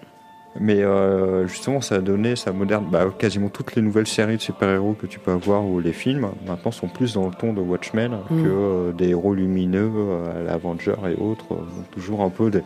[0.58, 2.86] Mais euh, justement, ça a donné, ça moderne.
[2.90, 6.28] Bah, quasiment toutes les nouvelles séries de super-héros que tu peux avoir ou les films
[6.44, 8.42] maintenant sont plus dans le ton de Watchmen Mm.
[8.42, 11.46] que euh, des héros lumineux euh, l'Avenger et autres.
[11.50, 12.62] donc toujours un peu des,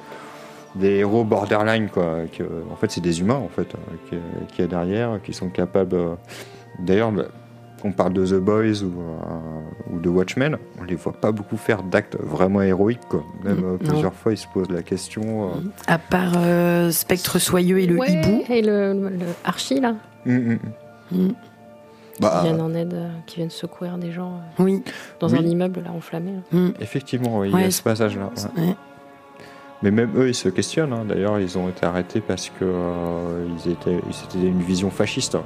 [0.77, 2.21] des héros borderline, quoi.
[2.37, 3.69] Que, en fait, c'est des humains, en fait,
[4.09, 4.17] qui,
[4.55, 5.95] qui est derrière, qui sont capables.
[6.79, 7.25] D'ailleurs, bah,
[7.85, 8.93] on parle de The Boys ou,
[9.95, 13.23] ou de Watchmen, on les voit pas beaucoup faire d'actes vraiment héroïques, quoi.
[13.45, 13.79] Même Mm, euh, non.
[13.79, 15.51] plusieurs fois, ils se posent la question.
[15.51, 15.55] euh,
[15.87, 18.43] À part euh, Spectre Soyeux et le Ouais, hibou.
[18.49, 19.95] et le, le Archie là.
[20.27, 20.59] mm, mm,
[21.13, 21.17] mm.
[21.19, 21.33] Mm.
[22.21, 24.83] Bah, qui viennent en aide, euh, qui viennent secourir des gens euh, Oui.
[25.21, 25.39] dans Oui.
[25.39, 26.33] un immeuble là enflammé.
[26.53, 26.59] là.
[26.59, 26.73] Mm.
[26.81, 28.31] Effectivement, oui, il y a ce passage-là.
[28.57, 28.77] ouais.
[29.83, 30.93] Mais même eux, ils se questionnent.
[30.95, 31.05] hein.
[31.07, 35.37] D'ailleurs, ils ont été arrêtés parce que euh, ils étaient, c'était une vision fasciste.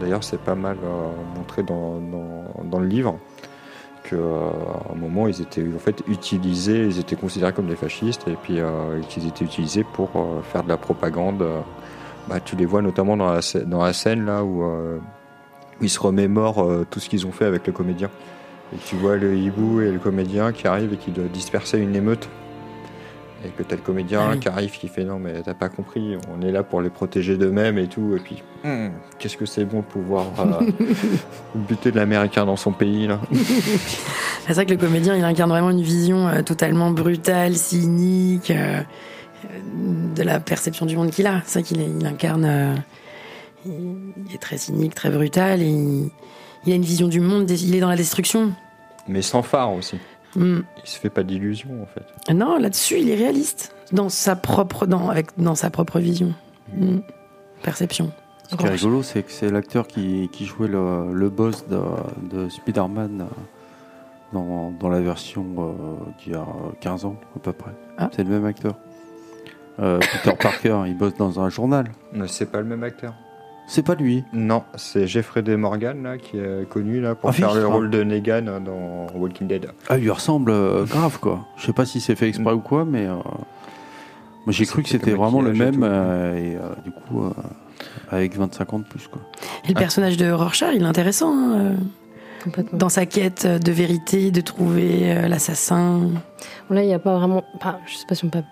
[0.00, 3.18] D'ailleurs, c'est pas mal euh, montré dans, dans, dans le livre
[4.10, 4.50] que euh,
[4.92, 8.60] un moment, ils étaient en fait utilisés, ils étaient considérés comme des fascistes et puis
[8.60, 11.44] euh, qu'ils étaient utilisés pour euh, faire de la propagande.
[12.28, 14.64] Bah, tu les vois notamment dans la, scène là où,
[15.80, 18.10] ils se remémorent tout ce qu'ils ont fait avec le comédien.
[18.74, 21.94] Et tu vois le hibou et le comédien qui arrivent et qui doivent disperser une
[21.94, 22.28] émeute.
[23.46, 24.40] Et que t'as le comédien Ah oui.
[24.40, 27.36] qui arrive qui fait non mais t'as pas compris, on est là pour les protéger
[27.36, 28.16] d'eux-mêmes et tout.
[28.16, 30.70] Et puis hum, qu'est-ce que c'est bon de pouvoir euh,
[31.54, 33.20] buter de l'américain dans son pays là.
[34.46, 38.80] C'est vrai que le comédien, il incarne vraiment une vision euh, totalement brutale, cynique, euh,
[40.14, 41.42] de la perception du monde qu'il a.
[41.46, 42.76] C'est vrai qu'il il incarne.
[43.64, 43.72] il
[44.28, 46.10] il est très cynique, très brutal, et il,
[46.64, 48.52] il a une vision du monde, il est dans la destruction.
[49.08, 49.96] Mais sans phare aussi.
[50.36, 50.60] Mm.
[50.84, 52.32] Il se fait pas d'illusions en fait.
[52.32, 56.34] Non, là-dessus, il est réaliste, dans sa propre, dans, avec, dans sa propre vision.
[56.74, 56.98] Mm.
[57.62, 58.12] Perception.
[58.48, 61.80] Ce qui est rigolo, c'est que c'est l'acteur qui, qui jouait le, le boss de,
[62.30, 63.24] de Spider-Man euh,
[64.32, 65.72] dans, dans la version euh,
[66.22, 66.46] d'il y a
[66.80, 67.72] 15 ans, à peu près.
[67.98, 68.08] Ah.
[68.14, 68.76] C'est le même acteur.
[69.80, 71.86] Euh, Peter Parker, il bosse dans un journal.
[72.12, 73.14] Mais c'est pas le même acteur.
[73.68, 74.24] C'est pas lui.
[74.32, 75.56] Non, c'est Jeffrey D.
[75.56, 77.68] Morgan là qui est connu là pour Ah, faire oui, le ah.
[77.68, 79.66] rôle de Negan dans Walking Dead.
[79.88, 81.46] Ah, il lui ressemble euh, grave, quoi.
[81.56, 83.06] Je sais pas si c'est fait exprès ou quoi, mais.
[83.06, 83.14] euh,
[84.46, 87.30] moi, j'ai cru que c'était vraiment le même, euh, et euh, du coup, euh,
[88.12, 89.20] avec 25 ans de plus, quoi.
[89.64, 91.74] Et le personnage de Rorschach, il est intéressant, hein,
[92.56, 96.02] euh, dans sa quête de vérité, de trouver euh, l'assassin.
[96.70, 97.42] Là, il n'y a pas vraiment.
[97.56, 98.42] Enfin, je sais pas si on peut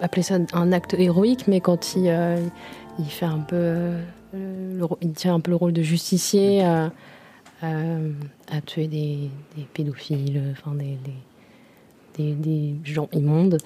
[0.00, 2.36] appeler ça un acte héroïque, mais quand il, euh,
[2.98, 3.56] il fait un peu.
[3.56, 4.02] euh,
[4.34, 6.90] le il tient un peu le rôle de justicier à,
[7.62, 7.66] à,
[8.50, 10.98] à tuer des, des pédophiles, enfin des,
[12.16, 13.58] des, des- des gens immondes.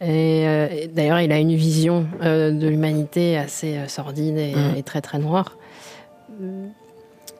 [0.00, 4.54] Et, euh, et d'ailleurs, il a une vision euh, de l'humanité assez euh, sordide et,
[4.54, 4.76] Mm.
[4.76, 5.56] et très très noire.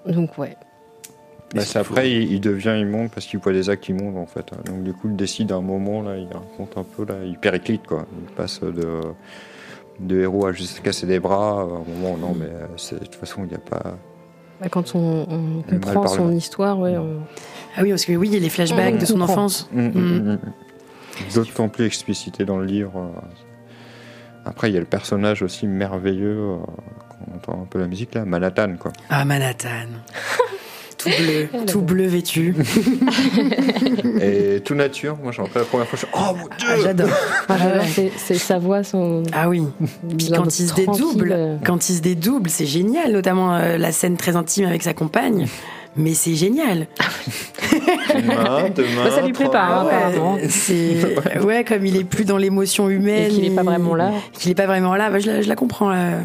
[0.07, 0.57] Donc, ouais.
[1.55, 4.47] Bah, c'est après, il, il devient immonde parce qu'il voit des actes immondes en fait.
[4.65, 7.37] Donc du coup, il décide à un moment là, il raconte un peu là, il
[7.37, 8.07] périclite quoi.
[8.27, 9.01] Il passe de
[10.01, 11.61] de héros à juste casser des bras.
[11.61, 11.67] À un
[12.03, 12.67] moment, non, mais euh,
[12.99, 13.97] de toute façon, il n'y a pas.
[14.61, 17.21] Bah, Quand on, on comprend son histoire, ouais, on-
[17.77, 19.69] Ah oui, parce que oui, il y a les flashbacks de son enfance.
[19.73, 20.39] Mm, mm, Mm.
[21.35, 22.93] D'autant plus explicité dans le livre.
[22.97, 23.21] euh.
[24.45, 26.39] Après, il y a le personnage aussi merveilleux.
[26.39, 26.57] euh,
[27.27, 28.93] qu'on entend un peu la musique là, Manhattan quoi.
[29.11, 29.89] Ah, Manhattan.
[31.05, 32.55] tout bleu, tout bleu vêtu.
[34.21, 35.17] Et tout nature.
[35.23, 35.99] Moi, j'en la première fois.
[36.01, 36.07] Je...
[36.07, 37.09] suis, Oh mon dieu Ah, J'adore.
[37.49, 37.89] Ah, j'adore, ouais.
[37.89, 39.23] c'est- c'est sa voix, son.
[39.33, 39.63] Ah oui.
[40.17, 44.17] Puis quand il se dédouble, quand il se dédouble, c'est génial, notamment euh, la scène
[44.17, 45.47] très intime avec sa compagne.
[45.97, 46.87] Mais c'est génial.
[48.15, 48.89] Demain, demain.
[49.05, 49.87] Bah, ça lui plaît pas, hein,
[50.37, 53.95] ouais, c'est ouais, comme il est plus dans l'émotion humaine, Et qu'il est pas vraiment
[53.95, 54.11] là.
[54.33, 55.11] qu'il est pas vraiment là.
[55.11, 56.21] bah, je, la, je la comprends, la,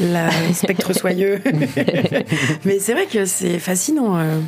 [0.00, 1.40] la spectre soyeux.
[2.64, 4.38] Mais c'est vrai que c'est fascinant euh,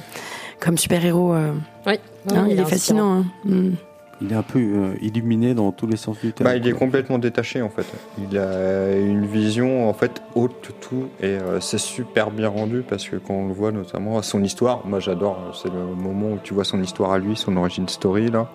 [0.60, 1.34] comme super héros.
[1.86, 1.94] Oui,
[2.50, 3.18] il, est fascinant.
[3.20, 3.24] hein.
[3.44, 3.70] Mm.
[4.20, 6.50] Il est un peu euh, illuminé dans tous les sens du terme.
[6.50, 7.86] Bah, il est complètement détaché en fait.
[8.18, 12.82] Il a une vision en fait haute de tout et euh, c'est super bien rendu
[12.88, 16.32] parce que quand on le voit notamment à son histoire, moi j'adore, c'est le moment
[16.32, 18.48] où tu vois son histoire à lui, son origin story là,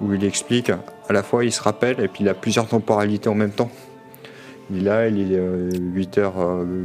[0.00, 3.28] où il explique à la fois il se rappelle et puis il a plusieurs temporalités
[3.28, 3.70] en même temps.
[4.70, 6.34] Il est là, il est 8 heures,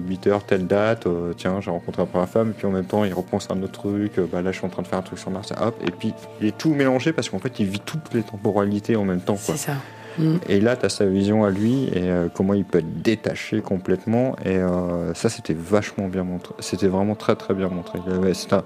[0.08, 3.04] 8 heures, telle date, euh, tiens, j'ai rencontré ma femme, et puis en même temps,
[3.04, 5.00] il repense à un autre truc, euh, bah là, je suis en train de faire
[5.00, 7.66] un truc sur Mars, hop, et puis il est tout mélangé parce qu'en fait, il
[7.66, 9.38] vit toutes les temporalités en même temps.
[9.38, 9.74] C'est ça.
[10.18, 10.36] Mm.
[10.50, 13.62] Et là, tu as sa vision à lui et euh, comment il peut être détaché
[13.62, 14.36] complètement.
[14.46, 16.54] Et euh, ça, c'était vachement bien montré.
[16.60, 18.00] C'était vraiment très très bien montré.
[18.00, 18.64] Un-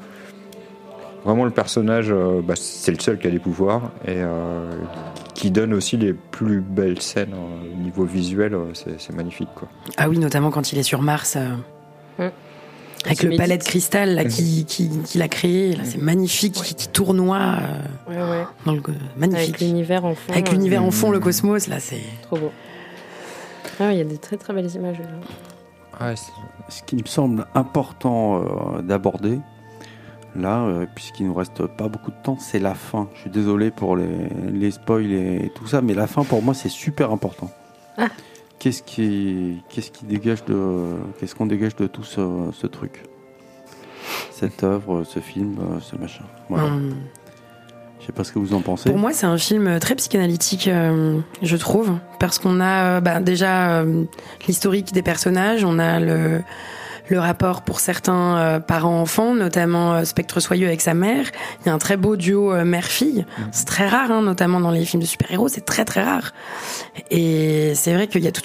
[1.26, 4.69] Vraiment, le personnage, euh, bah, c'est le seul qui a des pouvoirs et euh,
[5.34, 8.53] qui donne aussi les plus belles scènes euh, au niveau visuel.
[8.53, 9.49] euh, c'est magnifique.
[9.55, 9.67] Quoi.
[9.97, 11.36] Ah oui, notamment quand il est sur Mars.
[11.36, 11.49] euh,
[12.17, 12.30] Mm.
[13.07, 16.88] Avec le palais de cristal là, qui- qui- qu'il a créé, c'est magnifique, qui, qui
[16.88, 18.45] tournoie euh, Ouais, ouais.
[18.65, 18.82] dans le
[19.17, 19.49] magnifique.
[19.49, 20.32] Avec l'univers en fond.
[20.32, 21.99] Avec euh, l'univers en fond, le cosmos, là, c'est.
[22.23, 22.51] Trop beau.
[23.80, 24.97] Ah, ouais, il y a des très très belles images.
[25.99, 26.15] là.
[26.69, 28.41] Ce qui me semble important
[28.78, 29.39] euh, d'aborder,
[30.36, 33.09] là, euh, puisqu'il nous reste pas beaucoup de temps, c'est la fin.
[33.15, 36.53] Je suis désolé pour les, les spoils et tout ça, mais la fin pour moi
[36.53, 37.49] c'est super important.
[37.97, 38.07] Ah.
[38.59, 42.21] Qu'est-ce qui, qu'est-ce qui dégage de, qu'est-ce qu'on dégage de tout ce,
[42.53, 43.03] ce truc,
[44.31, 46.23] cette œuvre, ce film, ce machin.
[46.49, 46.65] Voilà.
[46.65, 46.93] Hum.
[48.05, 48.91] Je sais pas ce que vous en pensez.
[48.91, 53.19] Pour moi, c'est un film très psychanalytique, euh, je trouve, parce qu'on a euh, bah,
[53.19, 54.03] déjà euh,
[54.47, 56.43] l'historique des personnages, on a le,
[57.10, 61.26] le rapport pour certains euh, parents-enfants, notamment euh, Spectre Soyeux avec sa mère.
[61.62, 63.26] Il y a un très beau duo euh, mère-fille.
[63.51, 66.34] C'est très rare, hein, notamment dans les films de super-héros, c'est très très rare.
[67.12, 68.41] Et c'est vrai qu'il y a tout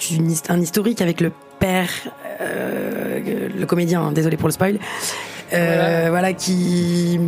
[0.49, 1.89] un historique avec le père,
[2.41, 4.79] euh, le comédien, hein, désolé pour le spoil,
[5.53, 6.33] euh, voilà.
[6.33, 7.19] qui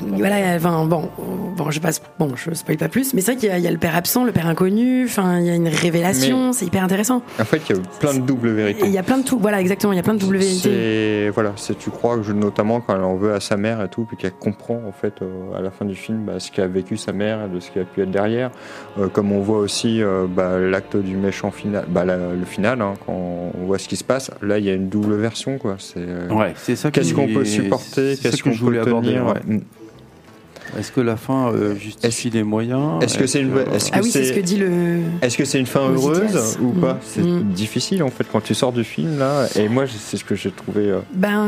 [0.00, 1.08] voilà, enfin bon,
[1.56, 3.64] bon, je passe, bon, je spoil pas plus, mais c'est vrai qu'il y, a- il
[3.64, 6.66] y a le père absent, le père inconnu, enfin, il y a une révélation, c'est
[6.66, 7.22] hyper intéressant.
[7.40, 8.86] En fait, il y a plein de doubles vérités.
[8.86, 11.30] il y a plein de tout, voilà, exactement, il y a plein de double vérités.
[11.30, 13.88] Voilà, c'est tu crois que je- notamment quand elle en veut à sa mère et
[13.88, 16.66] tout, puis qu'elle comprend en fait euh, à la fin du film bah, ce qu'a
[16.66, 18.50] vécu sa mère et de ce qui a pu être derrière.
[18.98, 22.80] Euh, comme on voit aussi euh, bah, l'acte du méchant final, bah, la- le final,
[22.82, 24.30] hein, quand on voit ce qui se passe.
[24.42, 25.76] Là, il y a une double version quoi.
[25.78, 26.90] C'est euh, Ouais, c'est ça.
[26.90, 29.26] qu'est-ce qu'on peut supporter, qu'est-ce que qu'on je peut tenir.
[29.26, 29.60] ouais.
[30.78, 33.02] Est-ce que la fin euh, justifie les moyens?
[33.02, 35.00] est-ce que c'est une- est-ce que Ah oui, c'est ce que dit le.
[35.20, 36.60] Est-ce que c'est une fin heureuse ITS.
[36.62, 36.94] ou pas?
[36.94, 36.98] Mm.
[37.02, 37.42] C'est Mm.
[37.52, 39.46] difficile en fait quand tu sors du film là.
[39.56, 40.88] Et moi, c'est ce que j'ai trouvé.
[40.88, 41.46] euh, Ben,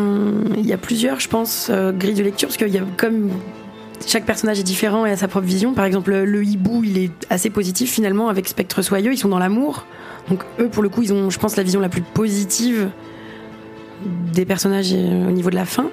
[0.59, 3.31] il y a plusieurs, je pense, euh, grilles de lecture, parce qu'il y a comme
[4.07, 5.73] chaque personnage est différent et a sa propre vision.
[5.73, 9.39] Par exemple, le hibou, il est assez positif finalement avec Spectre Soyeux, ils sont dans
[9.39, 9.87] l'amour.
[10.29, 12.89] Donc eux, pour le coup, ils ont, je pense, la vision la plus positive
[14.35, 15.87] des personnages euh, au niveau de la fin.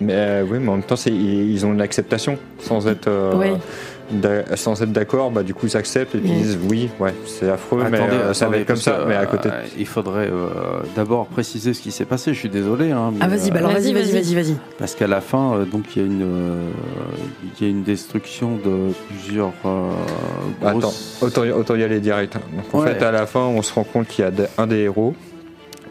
[0.00, 3.56] Mais euh, oui, mais en même temps, c'est- ils ont une acceptation sans être, euh,
[4.54, 5.30] sans être d'accord.
[5.32, 8.16] Bah, du coup, ils acceptent et puis ils disent oui, ouais, c'est affreux, mais Attendez,
[8.16, 9.04] euh, ça va être comme ça.
[9.08, 10.48] mais à côté, euh, il faudrait euh,
[10.94, 12.32] d'abord préciser ce qui s'est passé.
[12.32, 12.92] Je suis désolé.
[12.92, 14.54] hein, mais, Ah vas-y, bah alors euh, vas-y, vas-y, Vas-y, vas-y.
[14.78, 16.68] Parce qu'à la fin, euh, donc il y a une, euh,
[17.60, 19.90] il y a une destruction de plusieurs euh,
[20.64, 22.34] Attends, autant, y- autant y aller direct.
[22.34, 22.94] Donc, en Ouais.
[22.94, 25.14] fait, à la fin, on se rend compte qu'il y a de- un des héros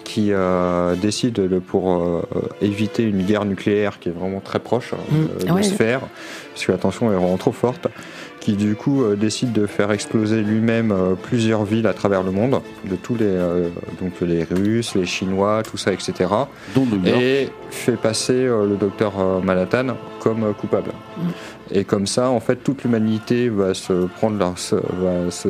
[0.08, 2.22] qui euh, décide de- pour euh,
[2.62, 5.58] éviter une guerre nucléaire qui est vraiment très proche euh, Mm.
[5.58, 6.00] de se faire,
[6.54, 7.88] parce que la tension est vraiment trop forte,
[8.40, 12.32] qui du coup euh, décide de faire exploser lui-même euh, plusieurs villes à travers le
[12.32, 13.68] monde, de tous les euh,
[14.02, 16.14] donc les Russes, les Chinois, tout ça, etc.
[17.20, 19.88] Et fait passer euh, le docteur euh, Manhattan
[20.22, 20.92] comme euh, coupable.
[21.70, 24.54] Et comme ça, en fait, toute l'humanité va se prendre leur,
[25.02, 25.50] va se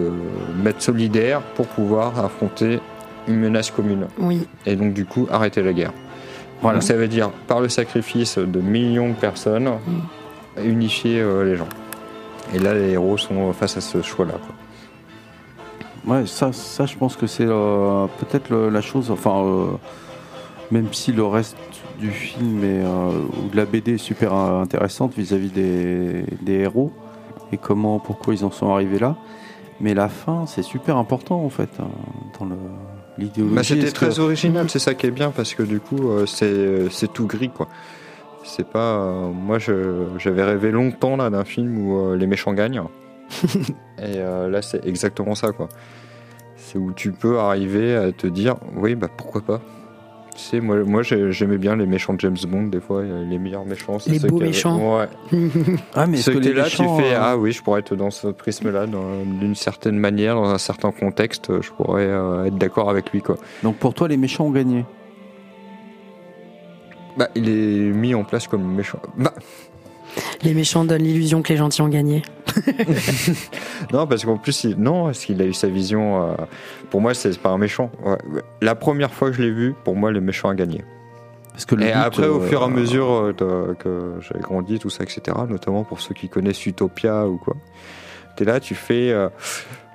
[0.64, 2.80] mettre solidaire pour pouvoir affronter
[3.28, 4.08] une menace commune.
[4.20, 4.48] Oui.
[4.66, 5.94] Et donc, du coup, arrêter la guerre.
[6.62, 6.80] Voilà.
[6.80, 9.70] Donc, ça veut dire, par le sacrifice de millions de personnes,
[10.64, 11.68] unifier euh, les gens.
[12.54, 14.36] Et là, les héros sont face à ce choix-là.
[16.06, 19.12] Ouais, ça, ça, je pense que c'est euh, peut-être la chose.
[19.12, 19.66] Enfin, euh,
[20.72, 21.58] même si le reste
[22.00, 23.10] du film est, euh,
[23.46, 26.92] ou de la BD est super euh, intéressante vis-à-vis des, des héros
[27.52, 29.16] et comment, pourquoi ils en sont arrivés là.
[29.82, 31.88] Mais la fin, c'est super important en fait hein,
[32.40, 32.56] dans le-
[33.18, 33.56] l'idéologie.
[33.56, 36.26] Bah, C'était que- très original, c'est ça qui est bien, parce que du coup, euh,
[36.26, 37.68] c'est c'est tout gris, quoi.
[38.44, 38.98] C'est pas.
[39.00, 42.82] euh, moi, je- j'avais rêvé longtemps là d'un film où euh, les méchants gagnent.
[44.00, 45.68] Et euh, là, c'est exactement ça, quoi.
[46.56, 49.62] C'est où tu peux arriver à te dire, oui, bah pourquoi pas.
[50.38, 53.40] Tu sais, moi, moi j'ai- j'aimais bien les méchants de James Bond, des fois, les
[53.40, 53.98] meilleurs méchants.
[54.06, 55.00] Les beaux avaient- méchants.
[55.00, 55.08] Ouais.
[55.96, 58.12] Ah, mais Ceux que là, méchants, tu fais, euh, ah oui, je pourrais être dans
[58.12, 63.12] ce prisme-là, d'une certaine manière, dans un certain contexte, je pourrais euh, être d'accord avec
[63.12, 63.38] lui, quoi.
[63.64, 64.86] Donc pour toi, les méchants ont gagné?
[67.18, 69.00] Bah, il est mis en place comme méchant.
[69.18, 69.34] Bah,
[70.44, 72.22] Les méchants donnent l'illusion que les gentils ont gagné.
[73.94, 74.78] non, parce qu'en plus, il...
[74.78, 76.22] non, parce qu'il a eu sa vision.
[76.24, 76.36] euh,
[76.90, 77.92] Pour moi, c'est pas un méchant.
[78.04, 78.18] Ouais.
[78.62, 80.84] La première fois que je l'ai vu, pour moi, le méchant a gagné.
[81.52, 84.14] Parce que le Et but, après, au euh, fur et à mesure euh, de- que
[84.22, 87.56] j'ai grandi, tout ça, etc., notamment pour ceux qui connaissent Utopia ou quoi,
[88.36, 89.10] t'es là, tu fais.
[89.12, 89.30] euh,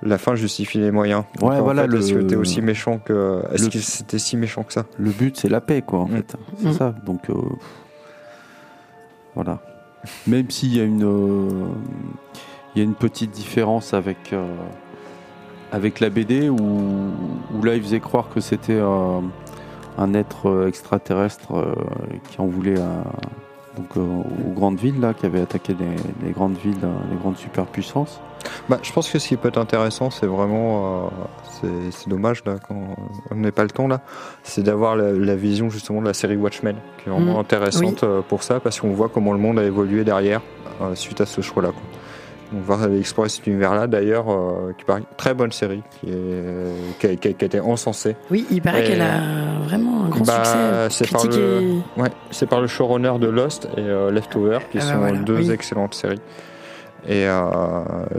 [0.04, 1.22] La fin justifie les moyens.
[1.40, 3.40] Ouais, voilà, fait, Est-ce que le- t'es aussi méchant que.
[3.52, 4.84] Est-ce le- que c'était si méchant que ça?
[4.98, 6.16] Le but, c'est la paix, quoi, en Mm.
[6.16, 6.36] fait.
[6.60, 6.72] C'est Mm.
[6.72, 6.94] ça.
[7.06, 7.34] Donc, euh,
[9.36, 9.60] voilà.
[10.26, 11.66] Même s'il y a une, euh,
[12.74, 14.46] il y a une petite différence avec euh,
[15.70, 17.12] avec la BD où,
[17.62, 21.74] là, il faisait croire que c'était un être euh, extraterrestre
[22.30, 22.78] qui en voulait
[23.76, 25.74] donc aux grandes villes là, qui avait attaqué
[26.22, 26.76] les, grandes villes,
[27.10, 28.20] les grandes superpuissances.
[28.68, 31.10] Bah, je pense que ce qui peut être intéressant, c'est vraiment,
[31.90, 32.94] c'est- dommage là, quand
[33.30, 34.00] on n'a pas le temps là,
[34.42, 37.38] c'est d'avoir la, la vision justement de la série Watchmen, qui est vraiment Mhm.
[37.40, 40.40] intéressante euh, pour ça, parce qu'on voit comment le monde a évolué derrière
[40.80, 41.70] euh, suite à ce choix-là.
[42.54, 47.06] On va explorer cet univers-là, d'ailleurs, euh, qui paraît très bonne série, qui, est, qui,
[47.06, 48.14] a, qui a- qui a été encensée.
[48.30, 49.20] Oui, il paraît qu'elle a
[49.64, 51.04] vraiment un grand Bah, succès.
[51.06, 54.92] c'est par le- Ouais, par le showrunner de Lost et euh, Leftover, qui Ah bah
[54.92, 55.50] sont voilà, deux oui.
[55.50, 56.20] excellentes séries.
[57.08, 57.42] Et euh,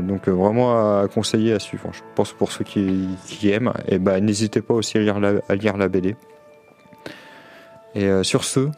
[0.01, 1.89] donc euh, vraiment à conseiller à suivre.
[1.93, 5.33] Je pense pour ceux qui, qui aiment, et bah n'hésitez pas aussi à lire la,
[5.47, 6.15] à lire la BD.
[7.95, 8.69] Et euh, sur ce,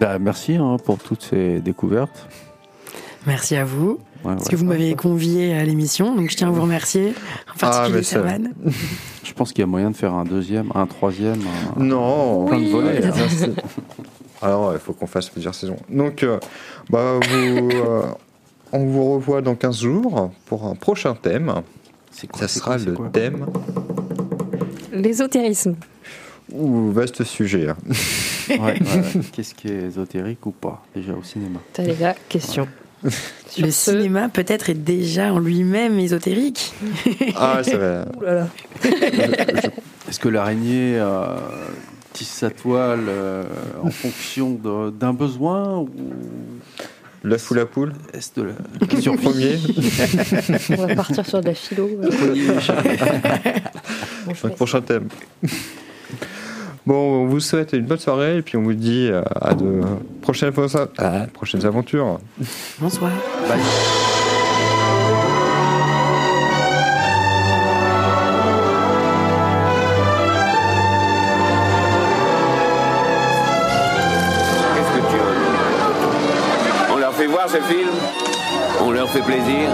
[0.00, 2.26] Bah, merci hein, pour toutes ces découvertes.
[3.26, 4.00] Merci à vous.
[4.24, 4.50] Ouais, Parce ouais.
[4.52, 7.14] que vous m'avez convié à l'émission, donc je tiens à vous remercier.
[7.54, 8.48] En particulier mais ça- Servan.
[9.22, 11.40] Je pense qu'il y a moyen de faire un deuxième, un troisième.
[11.76, 13.12] un- Non, Plein de volets, hein.
[14.42, 15.76] Alors, il faut qu'on fasse plusieurs saisons.
[15.88, 16.38] Donc, euh,
[16.90, 18.02] bah, vous, euh,
[18.74, 21.52] on vous revoit dans 15 jours pour un prochain thème.
[22.10, 23.46] C'est quoi, Ça c'est sera quoi, c'est le quoi thème
[24.92, 25.74] L'ésotérisme.
[26.52, 27.68] ou vaste sujet.
[27.70, 27.76] hein.
[28.50, 29.20] Ouais, ouais, ouais.
[29.32, 31.58] Qu'est-ce qui est ésotérique ou pas, déjà au cinéma?
[31.72, 32.68] T'as les gars, question.
[33.48, 36.72] Sur Le ce- cinéma peut-être est déjà en lui-même ésotérique.
[37.36, 38.04] Ah, ça va.
[38.16, 38.48] Ouh là là.
[40.08, 41.36] Est-ce que l'araignée euh,
[42.12, 43.44] tisse sa toile euh,
[43.82, 45.88] en fonction de- d'un besoin ou
[47.24, 49.58] L'œuf ou la poule est-ce de la Question premier.
[50.70, 51.90] On va partir sur de la philo.
[54.26, 55.08] Bon, prochain thème.
[56.86, 59.82] Bon, on vous souhaite une bonne soirée et puis on vous dit euh, à de
[60.22, 60.52] prochaines,
[60.96, 62.20] à prochaines aventures.
[62.78, 63.10] Bonsoir.
[63.46, 64.13] Qu'est-ce
[78.80, 79.70] On leur fait plaisir